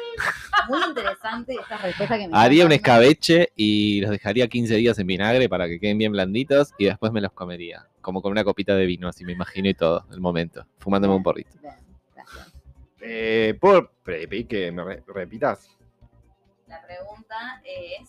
[0.69, 5.07] Muy interesante esta respuesta que me Haría un escabeche y los dejaría 15 días en
[5.07, 7.87] vinagre para que queden bien blanditos y después me los comería.
[8.01, 11.23] Como con una copita de vino, así me imagino y todo, el momento, fumándome un
[11.23, 11.51] porrito.
[11.61, 11.75] Bien,
[12.15, 12.53] gracias.
[13.01, 15.76] Eh, ¿Puedo pedir que me re- repitas?
[16.67, 18.09] La pregunta es,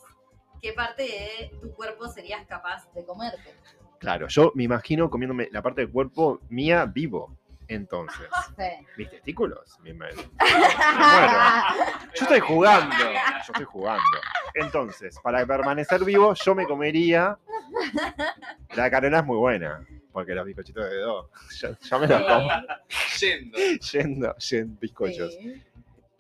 [0.62, 3.56] ¿qué parte de tu cuerpo serías capaz de comerte?
[4.00, 7.38] Claro, yo me imagino comiéndome la parte del cuerpo mía vivo.
[7.70, 8.86] Entonces, Sí.
[8.98, 9.78] mis testículos.
[9.82, 10.24] mi- me- Bueno,
[12.16, 12.96] yo estoy jugando.
[12.98, 14.18] Yo estoy jugando.
[14.54, 17.38] Entonces, para permanecer vivo, yo me comería.
[18.76, 19.86] La Carola es muy buena.
[20.14, 21.28] Porque los bizcochitos de dos.
[21.60, 22.50] Yo, yo me los como.
[23.20, 23.58] Yendo.
[23.92, 25.34] Yendo, yendo, bizcochos.
[25.34, 25.64] Sí.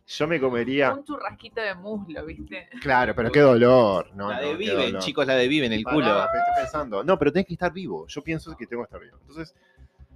[0.10, 0.94] Yo me comería.
[0.94, 2.70] Un churrasquito de muslo, ¿viste?
[2.82, 4.10] Claro, pero qué dolor.
[4.16, 6.06] No, La de Viven, chicos, la de Viven, el Pará, culo.
[6.32, 7.04] pero estoy pensando.
[7.04, 8.08] No, pero tenés que estar vivo.
[8.08, 9.18] Yo pienso que tengo que estar vivo.
[9.22, 9.54] Entonces,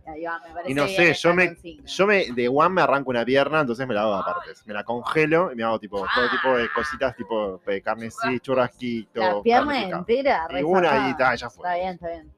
[0.08, 1.86] Ahí va, me parece Y no sé, yo me, consigna.
[1.86, 4.66] yo me, de one me arranco una pierna, entonces me la hago a partes.
[4.66, 8.40] Me la congelo y me hago tipo, todo tipo de cositas, tipo de carne sí,
[8.40, 9.20] churrasquito.
[9.22, 11.76] La pierna entera, Y una y ta, ya Está fue.
[11.76, 12.32] bien, está bien.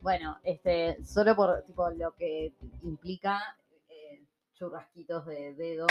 [0.00, 3.56] Bueno, este, solo por tipo lo que implica
[4.54, 5.86] churrasquitos de dedo.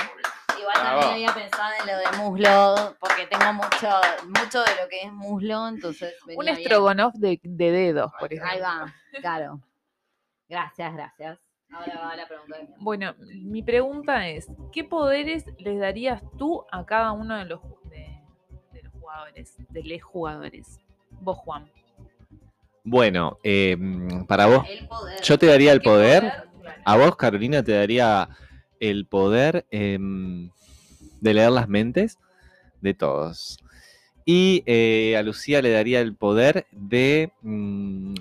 [0.59, 1.13] Igual Ah, también va.
[1.13, 3.89] había pensado en lo de muslo, porque tengo mucho,
[4.27, 8.63] mucho de lo que es muslo, entonces Un estrogonoff de, de dedos, por Ahí ejemplo.
[8.63, 9.59] va, claro.
[10.47, 11.39] Gracias, gracias.
[11.71, 16.63] Ahora va la pregunta de mi Bueno, mi pregunta es, ¿qué poderes les darías tú
[16.71, 18.21] a cada uno de los, de,
[18.71, 20.79] de los jugadores, de los jugadores?
[21.09, 21.69] Vos, Juan.
[22.83, 23.75] Bueno, eh,
[24.27, 25.21] para vos, El poder.
[25.21, 26.21] yo te daría el ¿Qué poder.
[26.21, 26.81] Claro.
[26.85, 28.27] A vos, Carolina, te daría
[28.89, 30.49] el poder em,
[31.21, 32.19] de leer las mentes
[32.81, 33.57] de todos.
[34.25, 38.13] Y eh, a Lucía le daría el poder de mm,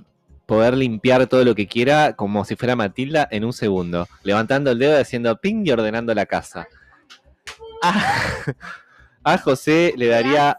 [0.46, 4.78] poder limpiar todo lo que quiera como si fuera Matilda en un segundo, levantando el
[4.78, 6.68] dedo y haciendo ping y ordenando la casa.
[7.82, 7.92] A,
[9.24, 10.56] a José le daría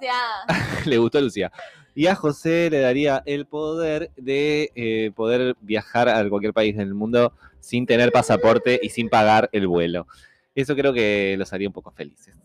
[0.85, 1.51] le gustó a Lucía.
[1.95, 6.93] Y a José le daría el poder de eh, poder viajar a cualquier país del
[6.93, 10.07] mundo sin tener pasaporte y sin pagar el vuelo.
[10.55, 12.35] Eso creo que los haría un poco felices.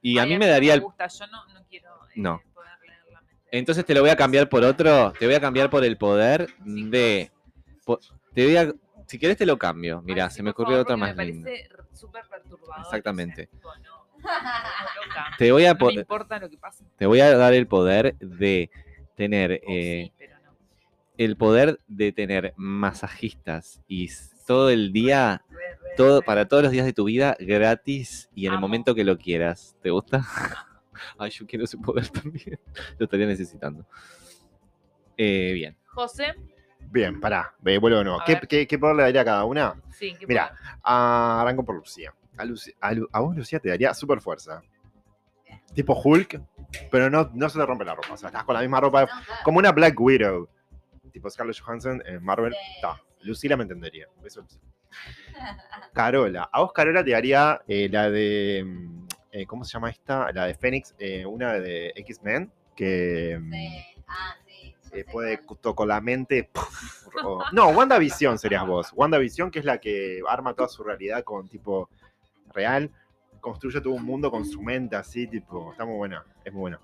[0.00, 0.80] Y a mí me daría el...
[0.80, 2.40] gusta, yo no, no quiero eh, No.
[2.54, 3.48] poder leer la mente.
[3.50, 5.12] Entonces te lo voy a cambiar por otro.
[5.18, 7.30] Te voy a cambiar por el poder de...
[8.34, 8.72] Te voy a...
[9.06, 10.00] Si querés te lo cambio.
[10.02, 11.50] Mira, se me ocurrió otra más me linda.
[11.50, 12.84] parece súper perturbador.
[12.84, 13.48] Exactamente.
[13.52, 15.24] o sea, tipo, no, me pongo loca.
[15.38, 16.84] Te voy a, No me importa lo que pase.
[16.96, 18.70] te voy a dar el poder de
[19.22, 19.52] tener...
[19.52, 20.56] O eh, sí, pero no.
[21.18, 24.08] el poder de tener masajistas y
[24.46, 26.26] todo el día Re, re, todo, re.
[26.26, 29.76] para todos los días de tu vida gratis y en el momento que lo quieras.
[29.82, 30.24] ¿Te gusta?
[31.18, 32.58] Ay, yo quiero ese poder también.
[32.98, 33.84] Lo estaría necesitando.
[35.16, 35.76] Eh, bien.
[35.86, 36.34] José,
[36.90, 38.20] Bien, pará, ve, vuelvo de nuevo.
[38.26, 39.80] ¿Qué, qué, qué poder le daría a cada una?
[39.90, 40.60] sí, ¿qué Mira, poder?
[40.82, 42.12] Ah, arranco por Lucía.
[42.36, 44.62] A, Luci- a Lu- a vos, Lucía, te daría super fuerza.
[45.74, 46.40] Tipo Hulk,
[46.90, 48.12] pero no, no se te rompe la ropa.
[48.12, 49.08] O sea, estás con la misma ropa,
[49.44, 50.48] como una Black Widow.
[51.12, 52.52] Tipo Scarlett Johansson en Marvel.
[52.52, 52.86] Sí.
[53.22, 54.06] Lucila me entendería.
[55.92, 56.48] Carola.
[56.52, 58.64] A vos, Carola, te daría eh, la de.
[58.66, 60.30] mm, eh, ¿Cómo se llama esta?
[60.32, 64.02] La de Fénix, eh, una de X-Men, que mm, Sí.
[64.08, 65.04] Ah, sí.
[65.10, 65.40] puede
[65.74, 66.50] con la mente.
[67.24, 68.92] o- no, WandaVision serías vos.
[68.94, 71.88] WandaVision, que es la que arma toda su realidad con tipo
[72.52, 72.90] real,
[73.42, 76.80] construye todo un mundo con su mente así, tipo, está muy buena, es muy buena.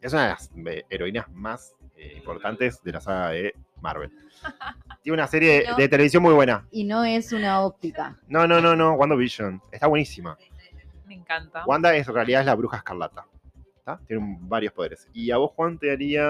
[0.00, 4.10] Es una de las eh, heroínas más eh, importantes de la saga de Marvel.
[5.02, 5.76] Tiene una serie No.
[5.76, 6.66] de televisión muy buena.
[6.70, 8.18] Y no es una óptica.
[8.28, 9.60] No, no, no, no, WandaVision.
[9.70, 10.38] Está buenísima.
[11.06, 11.64] Me encanta.
[11.66, 13.26] Wanda es, en realidad es la bruja escarlata.
[13.84, 14.00] ¿tá?
[14.06, 15.08] Tiene varios poderes.
[15.12, 16.24] Y a vos, Juan, te haría.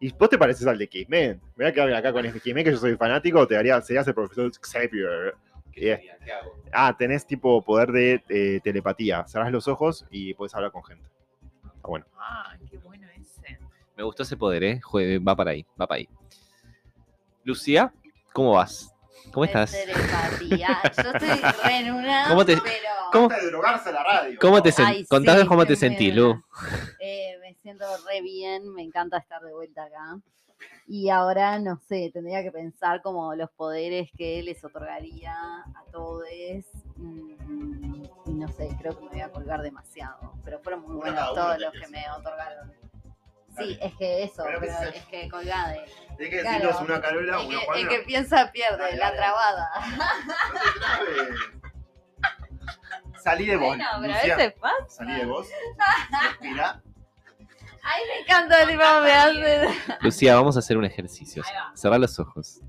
[0.00, 1.40] ¿Y vos te pareces al de X-Men?
[1.56, 3.46] Me voy a quedar acá con este X-Men que yo soy fanático.
[3.46, 5.34] Te haría, serías el profesor Xavier.
[6.72, 9.24] Ah, tenés tipo poder de eh, telepatía.
[9.26, 11.08] Cerrás los ojos y puedes hablar con gente.
[11.76, 12.06] Está bueno.
[12.18, 13.58] Ah, qué bueno ese.
[13.96, 14.80] Me gustó ese poder, ¿eh?
[14.82, 16.08] Jue- Va para ahí, va para ahí.
[17.44, 17.92] Lucía,
[18.32, 18.94] ¿cómo vas?
[19.32, 19.72] ¿Cómo Es estás?
[19.72, 20.82] telepatía.
[21.02, 21.28] Yo estoy
[21.64, 22.88] re en una, ¿Cómo te- pero...
[23.12, 24.38] ¿Cómo- de drogarse la radio.
[24.40, 24.98] ¿Cómo te Ay, sentís?
[25.02, 26.14] sí, Contame cómo te sentís.
[26.14, 26.42] Lu.
[27.00, 30.18] Eh, me siento re bien, me encanta estar de vuelta acá.
[30.86, 36.24] Y ahora, no sé, tendría que pensar como los poderes que les otorgaría a todos.
[36.96, 40.34] mm, y no sé, creo que me voy a colgar demasiado.
[40.44, 42.72] Pero fueron muy Uno buenos uno todos los que me otorgaron.
[43.58, 43.78] Sí, Dale.
[43.86, 45.84] es que eso, Pero es que colgade.
[46.16, 46.58] Tienes que Claro.
[46.68, 49.70] decirnos una Carola, El una que, el que piensa pierde, Dale, la trabada.
[49.98, 51.60] No te.
[53.22, 53.68] Salí de vos.
[53.68, 54.84] Bueno, pero a veces pasa.
[54.88, 55.46] Salí de vos.
[56.22, 56.82] Respira.
[57.82, 59.68] Ay, me encanta, tipo, me hace.
[60.02, 61.42] Lucía, vamos a hacer un ejercicio.
[61.42, 61.74] Va.
[61.76, 62.60] Cerrá los ojos.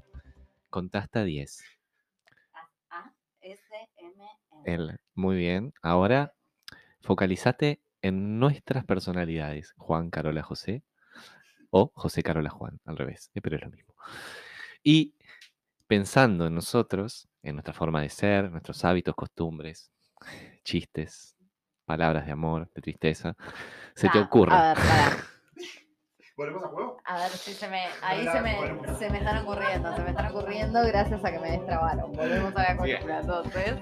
[0.69, 1.61] Contá hasta 10.
[2.89, 3.61] A, S,
[3.97, 4.25] M.
[4.65, 5.73] El- Muy bien.
[5.81, 6.33] Ahora,
[7.01, 9.73] focalizate en nuestras personalidades.
[9.77, 10.83] Juan, Carola, José.
[11.69, 12.79] O José, Carola, Juan.
[12.85, 13.29] Al revés.
[13.33, 13.93] eh, pero es lo mismo.
[14.83, 15.13] Y
[15.87, 19.91] pensando en nosotros, en nuestra forma de ser, nuestros hábitos, costumbres,
[20.63, 21.35] chistes,
[21.91, 23.35] palabras de amor, de tristeza,
[23.95, 24.55] se te ocurre.
[24.55, 25.17] A ver, pará.
[26.37, 26.97] ¿Volvemos a juego?
[27.03, 27.83] A ver si se me.
[28.01, 28.57] Ahí se me,
[28.97, 32.13] se me están ocurriendo, se me están ocurriendo gracias a que me destrabaron.
[32.13, 33.73] Volvemos a la columna, entonces.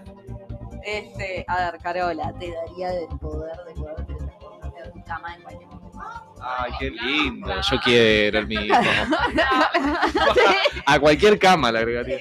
[0.83, 5.41] Este, a ver, Carola, te daría el poder de poder teletransportarte a tu cama en
[5.43, 5.99] cualquier momento.
[6.41, 7.61] Ay, qué lindo.
[7.61, 8.75] Yo quiero el mismo.
[10.33, 10.41] Sí,
[10.85, 12.17] A cualquier cama le agregaría.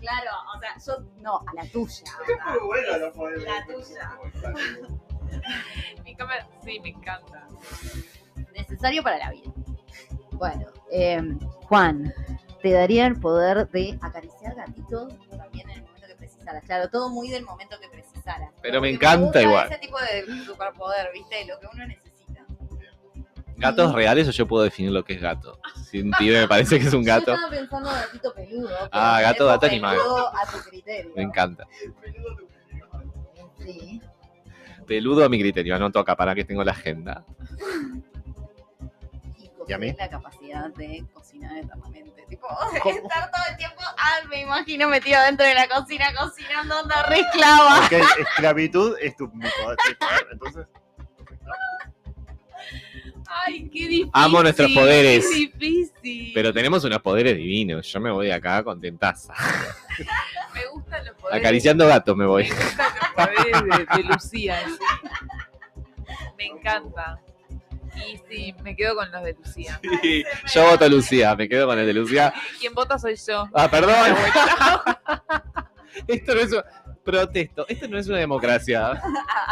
[0.00, 2.04] claro, o sea, yo no, a la tuya.
[2.48, 3.44] Muy bueno poderes.
[3.44, 4.18] La tuya.
[6.04, 7.46] Mi cama- sí, me encanta.
[8.54, 9.50] Necesario para la vida.
[10.32, 12.12] Bueno, em, Juan,
[12.62, 16.64] te daría el poder de acariciar gatitos también en el momento que precisaras.
[16.64, 18.50] Claro, todo muy del momento que precisaras.
[18.62, 19.66] Pero me encanta gusta igual.
[19.70, 21.44] Ese tipo de superpoder, ¿viste?
[21.46, 22.44] Lo que uno necesita.
[23.56, 25.58] ¿Gatos reales o yo puedo definir lo que es gato?
[25.90, 28.68] Si un pibe me parece que es un gato, Yo estaba pensando en gatito peludo.
[28.68, 29.98] pero Ah, gato, gato animal.
[30.32, 31.12] A tu criterio.
[31.14, 31.66] me encanta.
[33.58, 34.00] Sí.
[34.90, 37.24] Peludo a mi criterio, anoto acá para que tengo la agenda.
[39.68, 39.94] ¿Y a mí?
[39.96, 42.24] la capacidad de cocinar eternamente.
[42.28, 47.04] Tipo, estar todo el tiempo, ah, me imagino metido dentro de la cocina cocinando, onda
[47.04, 47.88] re esclava.
[48.18, 49.78] Esclavitud es tu poder,
[50.32, 50.66] entonces.
[53.46, 54.10] Ay, qué difícil.
[54.12, 55.24] Amo nuestros poderes.
[55.30, 56.32] Qué difícil.
[56.34, 57.86] Pero tenemos unos poderes divinos.
[57.86, 59.34] Yo me voy de acá contentaza.
[60.70, 61.40] me gustan los poderes.
[61.40, 62.48] Acariciando gatos me voy.
[62.48, 64.58] Me gustan los poderes de, de Lucía.
[64.66, 64.78] sí.
[66.38, 67.20] Me encanta.
[67.96, 69.80] Y sí, me quedo con los de Lucía.
[70.54, 72.32] Yo voto a Lucía, me quedo con el de Lucía.
[72.58, 73.46] Quien vota soy yo.
[73.52, 73.94] Ah, perdón.
[76.06, 76.62] Esto no es un...
[77.04, 79.02] Protesto, esto no es una democracia.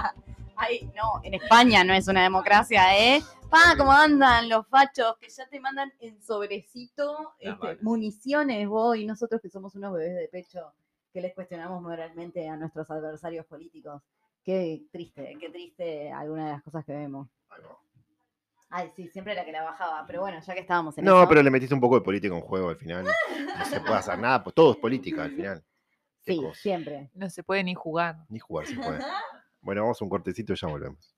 [0.57, 3.23] Ay, no, en España no es una democracia, ¿eh?
[3.49, 9.07] Pa, ¿cómo andan los fachos que ya te mandan en sobrecito este, municiones vos y
[9.07, 10.73] nosotros que somos unos bebés de pecho
[11.19, 14.01] que les cuestionamos moralmente a nuestros adversarios políticos?
[14.45, 17.29] Qué triste, qué triste alguna de las cosas que vemos.
[18.71, 21.29] Ay, sí, siempre la que la bajaba, pero bueno, ya que estábamos en No, eso,
[21.29, 23.05] pero le metiste un poco de política en juego al final.
[23.05, 25.65] No se puede hacer nada, pues todo es política al final.
[26.25, 26.55] Qué sí, cosa.
[26.55, 27.11] siempre.
[27.15, 28.19] No se puede ni jugar.
[28.29, 29.01] Ni jugar se puede.
[29.61, 31.17] Bueno, vamos a un cortecito y ya volvemos.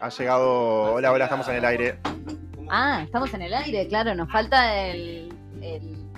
[0.00, 0.94] Ha llegado.
[0.94, 1.98] Hola, hola, estamos en el aire.
[2.70, 5.28] Ah, estamos en el aire, claro, nos falta el...
[5.60, 6.08] el...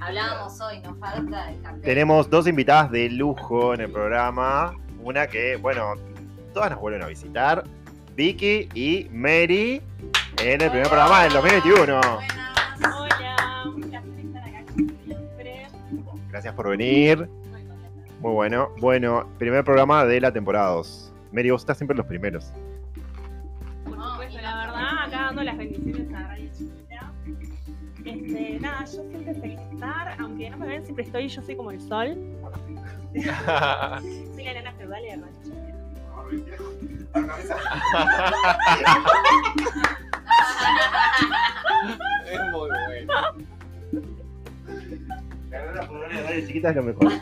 [0.00, 1.82] Hablábamos hoy, nos falta el cartel.
[1.82, 4.74] Tenemos dos invitadas de lujo en el programa.
[5.02, 5.94] Una que, bueno,
[6.54, 7.64] todas nos vuelven a visitar.
[8.14, 9.82] Vicky y Mary
[10.42, 12.00] en el primer programa del 2021.
[12.00, 15.66] Hola, un placer estar acá como siempre.
[16.30, 17.28] Gracias por venir.
[18.20, 18.70] Muy bueno.
[18.78, 21.12] Bueno, primer programa de la temporada 2.
[21.32, 22.52] Mary, vos estás siempre en los primeros.
[30.40, 32.16] Aunque no me ven, siempre estoy, yo soy como el sol.
[33.14, 35.90] Soy la nena feudal de Radio Chiquita.
[42.30, 43.12] Es muy bueno.
[45.50, 47.12] Radio chiquita es lo mejor.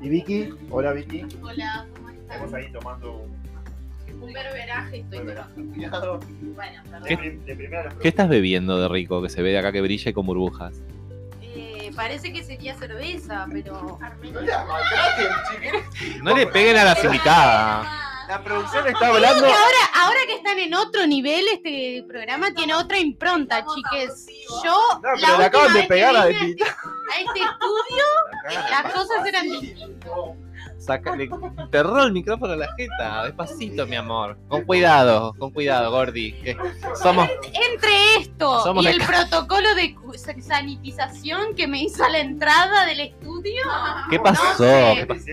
[0.00, 1.26] Y Vicky, hola Vicky.
[1.42, 2.36] Hola, ¿cómo estás?
[2.36, 6.20] Estamos ahí tomando un Un berberaje estoy tomando.
[6.54, 10.14] Bueno, las ¿Qué estás bebiendo de rico que se ve de acá que brilla y
[10.14, 10.82] con burbujas?
[11.94, 13.98] Parece que sería cerveza, pero...
[16.22, 17.86] No le peguen a las invitadas.
[18.28, 19.44] La producción está hablando.
[19.44, 19.56] Ahora,
[20.02, 24.26] ahora que están en otro nivel, este programa tiene otra impronta, chiques.
[24.64, 26.64] Yo, No, la pero le acaban de pegar a Despita.
[26.64, 28.04] a este estudio,
[28.70, 30.12] las cosas eran distintas.
[30.84, 31.24] Saca, le
[31.58, 33.24] enterró el micrófono a la jeta.
[33.24, 34.36] Despacito, mi amor.
[34.48, 36.32] Con cuidado, con cuidado, Gordi.
[36.32, 36.56] que
[37.02, 37.28] somos.
[37.46, 39.94] Entre esto Somos y el protocolo de
[40.42, 43.62] sanitización que me hizo a la entrada del estudio,
[44.10, 44.42] ¿Qué pasó?
[44.58, 44.94] sé.
[44.98, 45.24] ¿Qué pasó?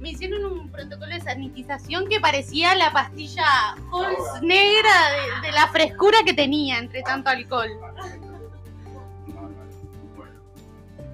[0.00, 3.44] me hicieron un protocolo de sanitización que parecía la pastilla
[3.92, 4.90] Halls negra
[5.42, 7.68] de, de la frescura que tenía entre tanto alcohol.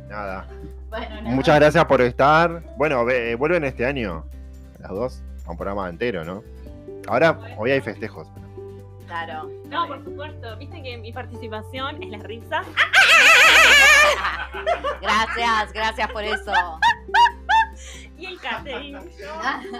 [0.09, 0.47] Nada.
[0.97, 1.31] Bueno.
[1.31, 2.63] Muchas gracias por estar.
[2.77, 4.25] Bueno, ve- eh, vuelven este año.
[4.81, 5.23] Las dos.
[5.47, 6.43] A un programa entero, ¿no?
[7.09, 8.29] Ahora, hoy hay festejos.
[9.07, 9.49] Claro.
[9.69, 12.63] No, por supuesto, viste que mi participación es la risa.
[15.01, 16.53] Gracias, gracias por eso.
[18.19, 18.97] Y el catering.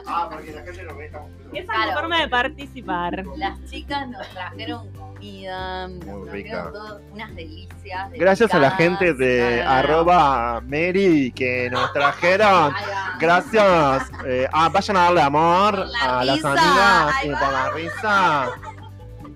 [0.07, 1.07] Ah, porque la gente lo ve.
[1.07, 3.25] Esa es mi forma de participar.
[3.37, 8.11] Las chicas nos trajeron comida, nos Muy trajeron todo, unas delicias.
[8.13, 12.75] Gracias a la gente de arroba Mary que nos trajeron.
[12.75, 13.17] Ahí va.
[13.19, 14.11] Gracias.
[14.27, 17.41] Eh, ah, vayan a darle amor Por la a las risa, amigas ahí y va.
[17.41, 18.51] por la risa.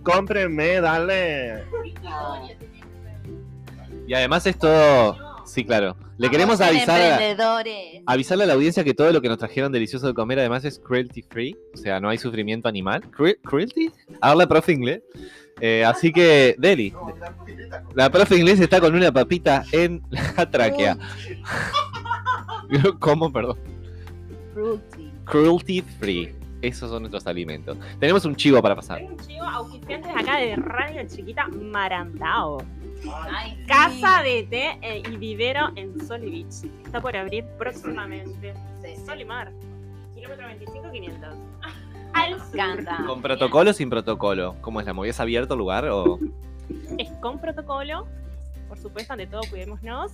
[0.03, 1.65] Cómprenme, dale.
[4.07, 5.45] Y además es todo.
[5.47, 5.97] Sí, claro.
[6.21, 9.73] Le queremos Vamos avisar a, avisarle a la audiencia que todo lo que nos trajeron
[9.73, 11.57] delicioso de comer además es cruelty free.
[11.73, 13.03] O sea, no hay sufrimiento animal.
[13.11, 13.91] Cru- ¿Cruelty?
[14.21, 15.01] Habla profe inglés.
[15.63, 16.93] Eh, así que, Deli.
[17.95, 20.99] La profe inglés está con una papita en la tráquea.
[22.99, 23.33] ¿Cómo?
[23.33, 23.59] Perdón.
[24.55, 25.13] Cruelty.
[25.25, 26.35] Cruelty free.
[26.61, 27.79] Esos son nuestros alimentos.
[27.99, 28.99] Tenemos un chivo para pasar.
[28.99, 32.59] Soy un chivo auspiciante de acá de Radio Chiquita Marandao.
[33.31, 33.65] Ay, sí.
[33.67, 36.71] Casa de té eh, y vivero en Soli Beach.
[36.85, 38.55] Está por abrir próximamente.
[38.83, 39.07] Sí, sí.
[39.07, 39.53] Sol y Mar.
[40.15, 41.35] Kilómetro 25, 500.
[42.13, 43.07] Al sur.
[43.07, 44.57] ¿Con protocolo o sin protocolo?
[44.61, 45.11] ¿Cómo es la movida?
[45.11, 46.19] ¿Es abierto el lugar o...?
[46.99, 48.07] Es con protocolo,
[48.69, 50.13] por supuesto, ante todo cuidémonos.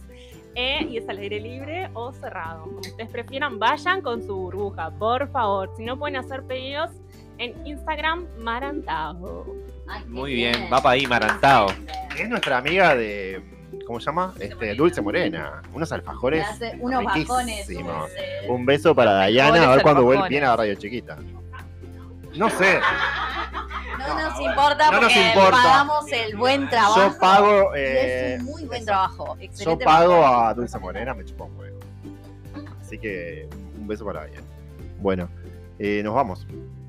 [0.55, 2.62] eh, y es al aire libre o cerrado.
[2.64, 5.70] Como ustedes prefieran, vayan con su burbuja, por favor.
[5.76, 6.91] Si no pueden hacer pedidos
[7.39, 9.47] en Instagram, Marantao.
[9.89, 11.68] Ay, Muy bien, va para ahí, Marantao.
[12.18, 13.43] Es nuestra amiga de.
[13.87, 14.34] ¿Cómo se llama?
[14.41, 15.62] Este, Dulce Morena.
[15.72, 16.45] Unos alfajores.
[16.47, 17.68] hace unos bajones.
[17.70, 17.84] eh,
[18.49, 21.16] Un beso para Dayana, a ver cuando vuelve viene a Radio Chiquita.
[22.34, 22.80] No sé,
[23.99, 25.51] No nos importa No nos porque importa.
[25.53, 26.97] pagamos el buen trabajo.
[27.12, 27.74] yo pago.
[27.74, 29.37] eh, es un muy buen trabajo.
[29.37, 30.45] yo Excelente pago trabajo.
[30.47, 31.78] a Dulce Morena, me chupa un huevo.
[32.80, 34.47] Así que un beso para Dayana.
[35.01, 35.28] Bueno,
[35.78, 36.47] eh, nos vamos.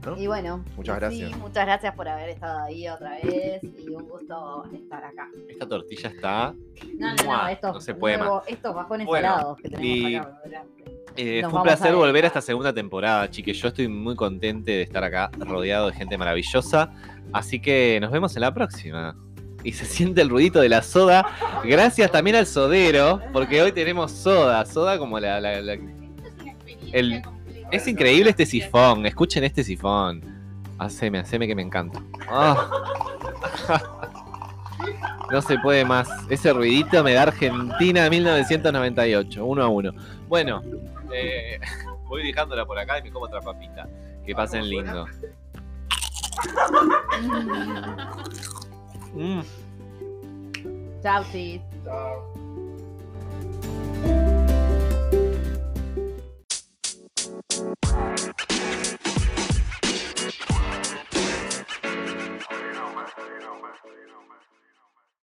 [0.07, 0.17] ¿No?
[0.21, 1.37] Y bueno, Muchas gracias.
[1.37, 5.27] muchas gracias por haber estado ahí otra vez y un gusto estar acá.
[5.49, 6.53] Esta tortilla está...
[6.97, 10.15] No, no, no, estos, No se puede nuevos- estos bajones Bueno, salados que tenemos y-
[10.15, 10.39] acá.
[10.43, 10.83] adelante.
[11.19, 13.57] Eh, fue un placer a volver a esta segunda temporada, chiques.
[13.57, 16.91] Yo estoy muy contente de estar acá rodeado de gente maravillosa.
[17.33, 19.15] Así que nos vemos en la próxima.
[19.63, 21.25] Y se siente el ruidito de la soda.
[21.63, 24.63] Gracias también al sodero, porque hoy tenemos soda.
[24.65, 25.41] Soda como la...
[25.41, 25.77] la- la-
[26.93, 27.21] El-
[27.72, 29.05] Es increíble este sifón.
[29.05, 30.24] Escuchen este sifón.
[30.78, 32.01] Haceme, haceme que me encanta.
[32.30, 32.70] Ah.
[35.32, 36.07] No se puede más.
[36.30, 39.91] Ese ruidito me da Argentina 1998, uno a uno.
[40.28, 40.61] Bueno,
[41.13, 41.59] eh,
[42.05, 43.88] voy dejándola por acá y me como otra papita.
[44.26, 45.05] Que pasen lindo.
[49.13, 49.41] Mm.
[51.01, 51.61] Chau, chis.
[51.84, 52.34] Chao.
[57.97, 58.03] You
[62.73, 63.05] know, man.
[64.51, 64.56] You.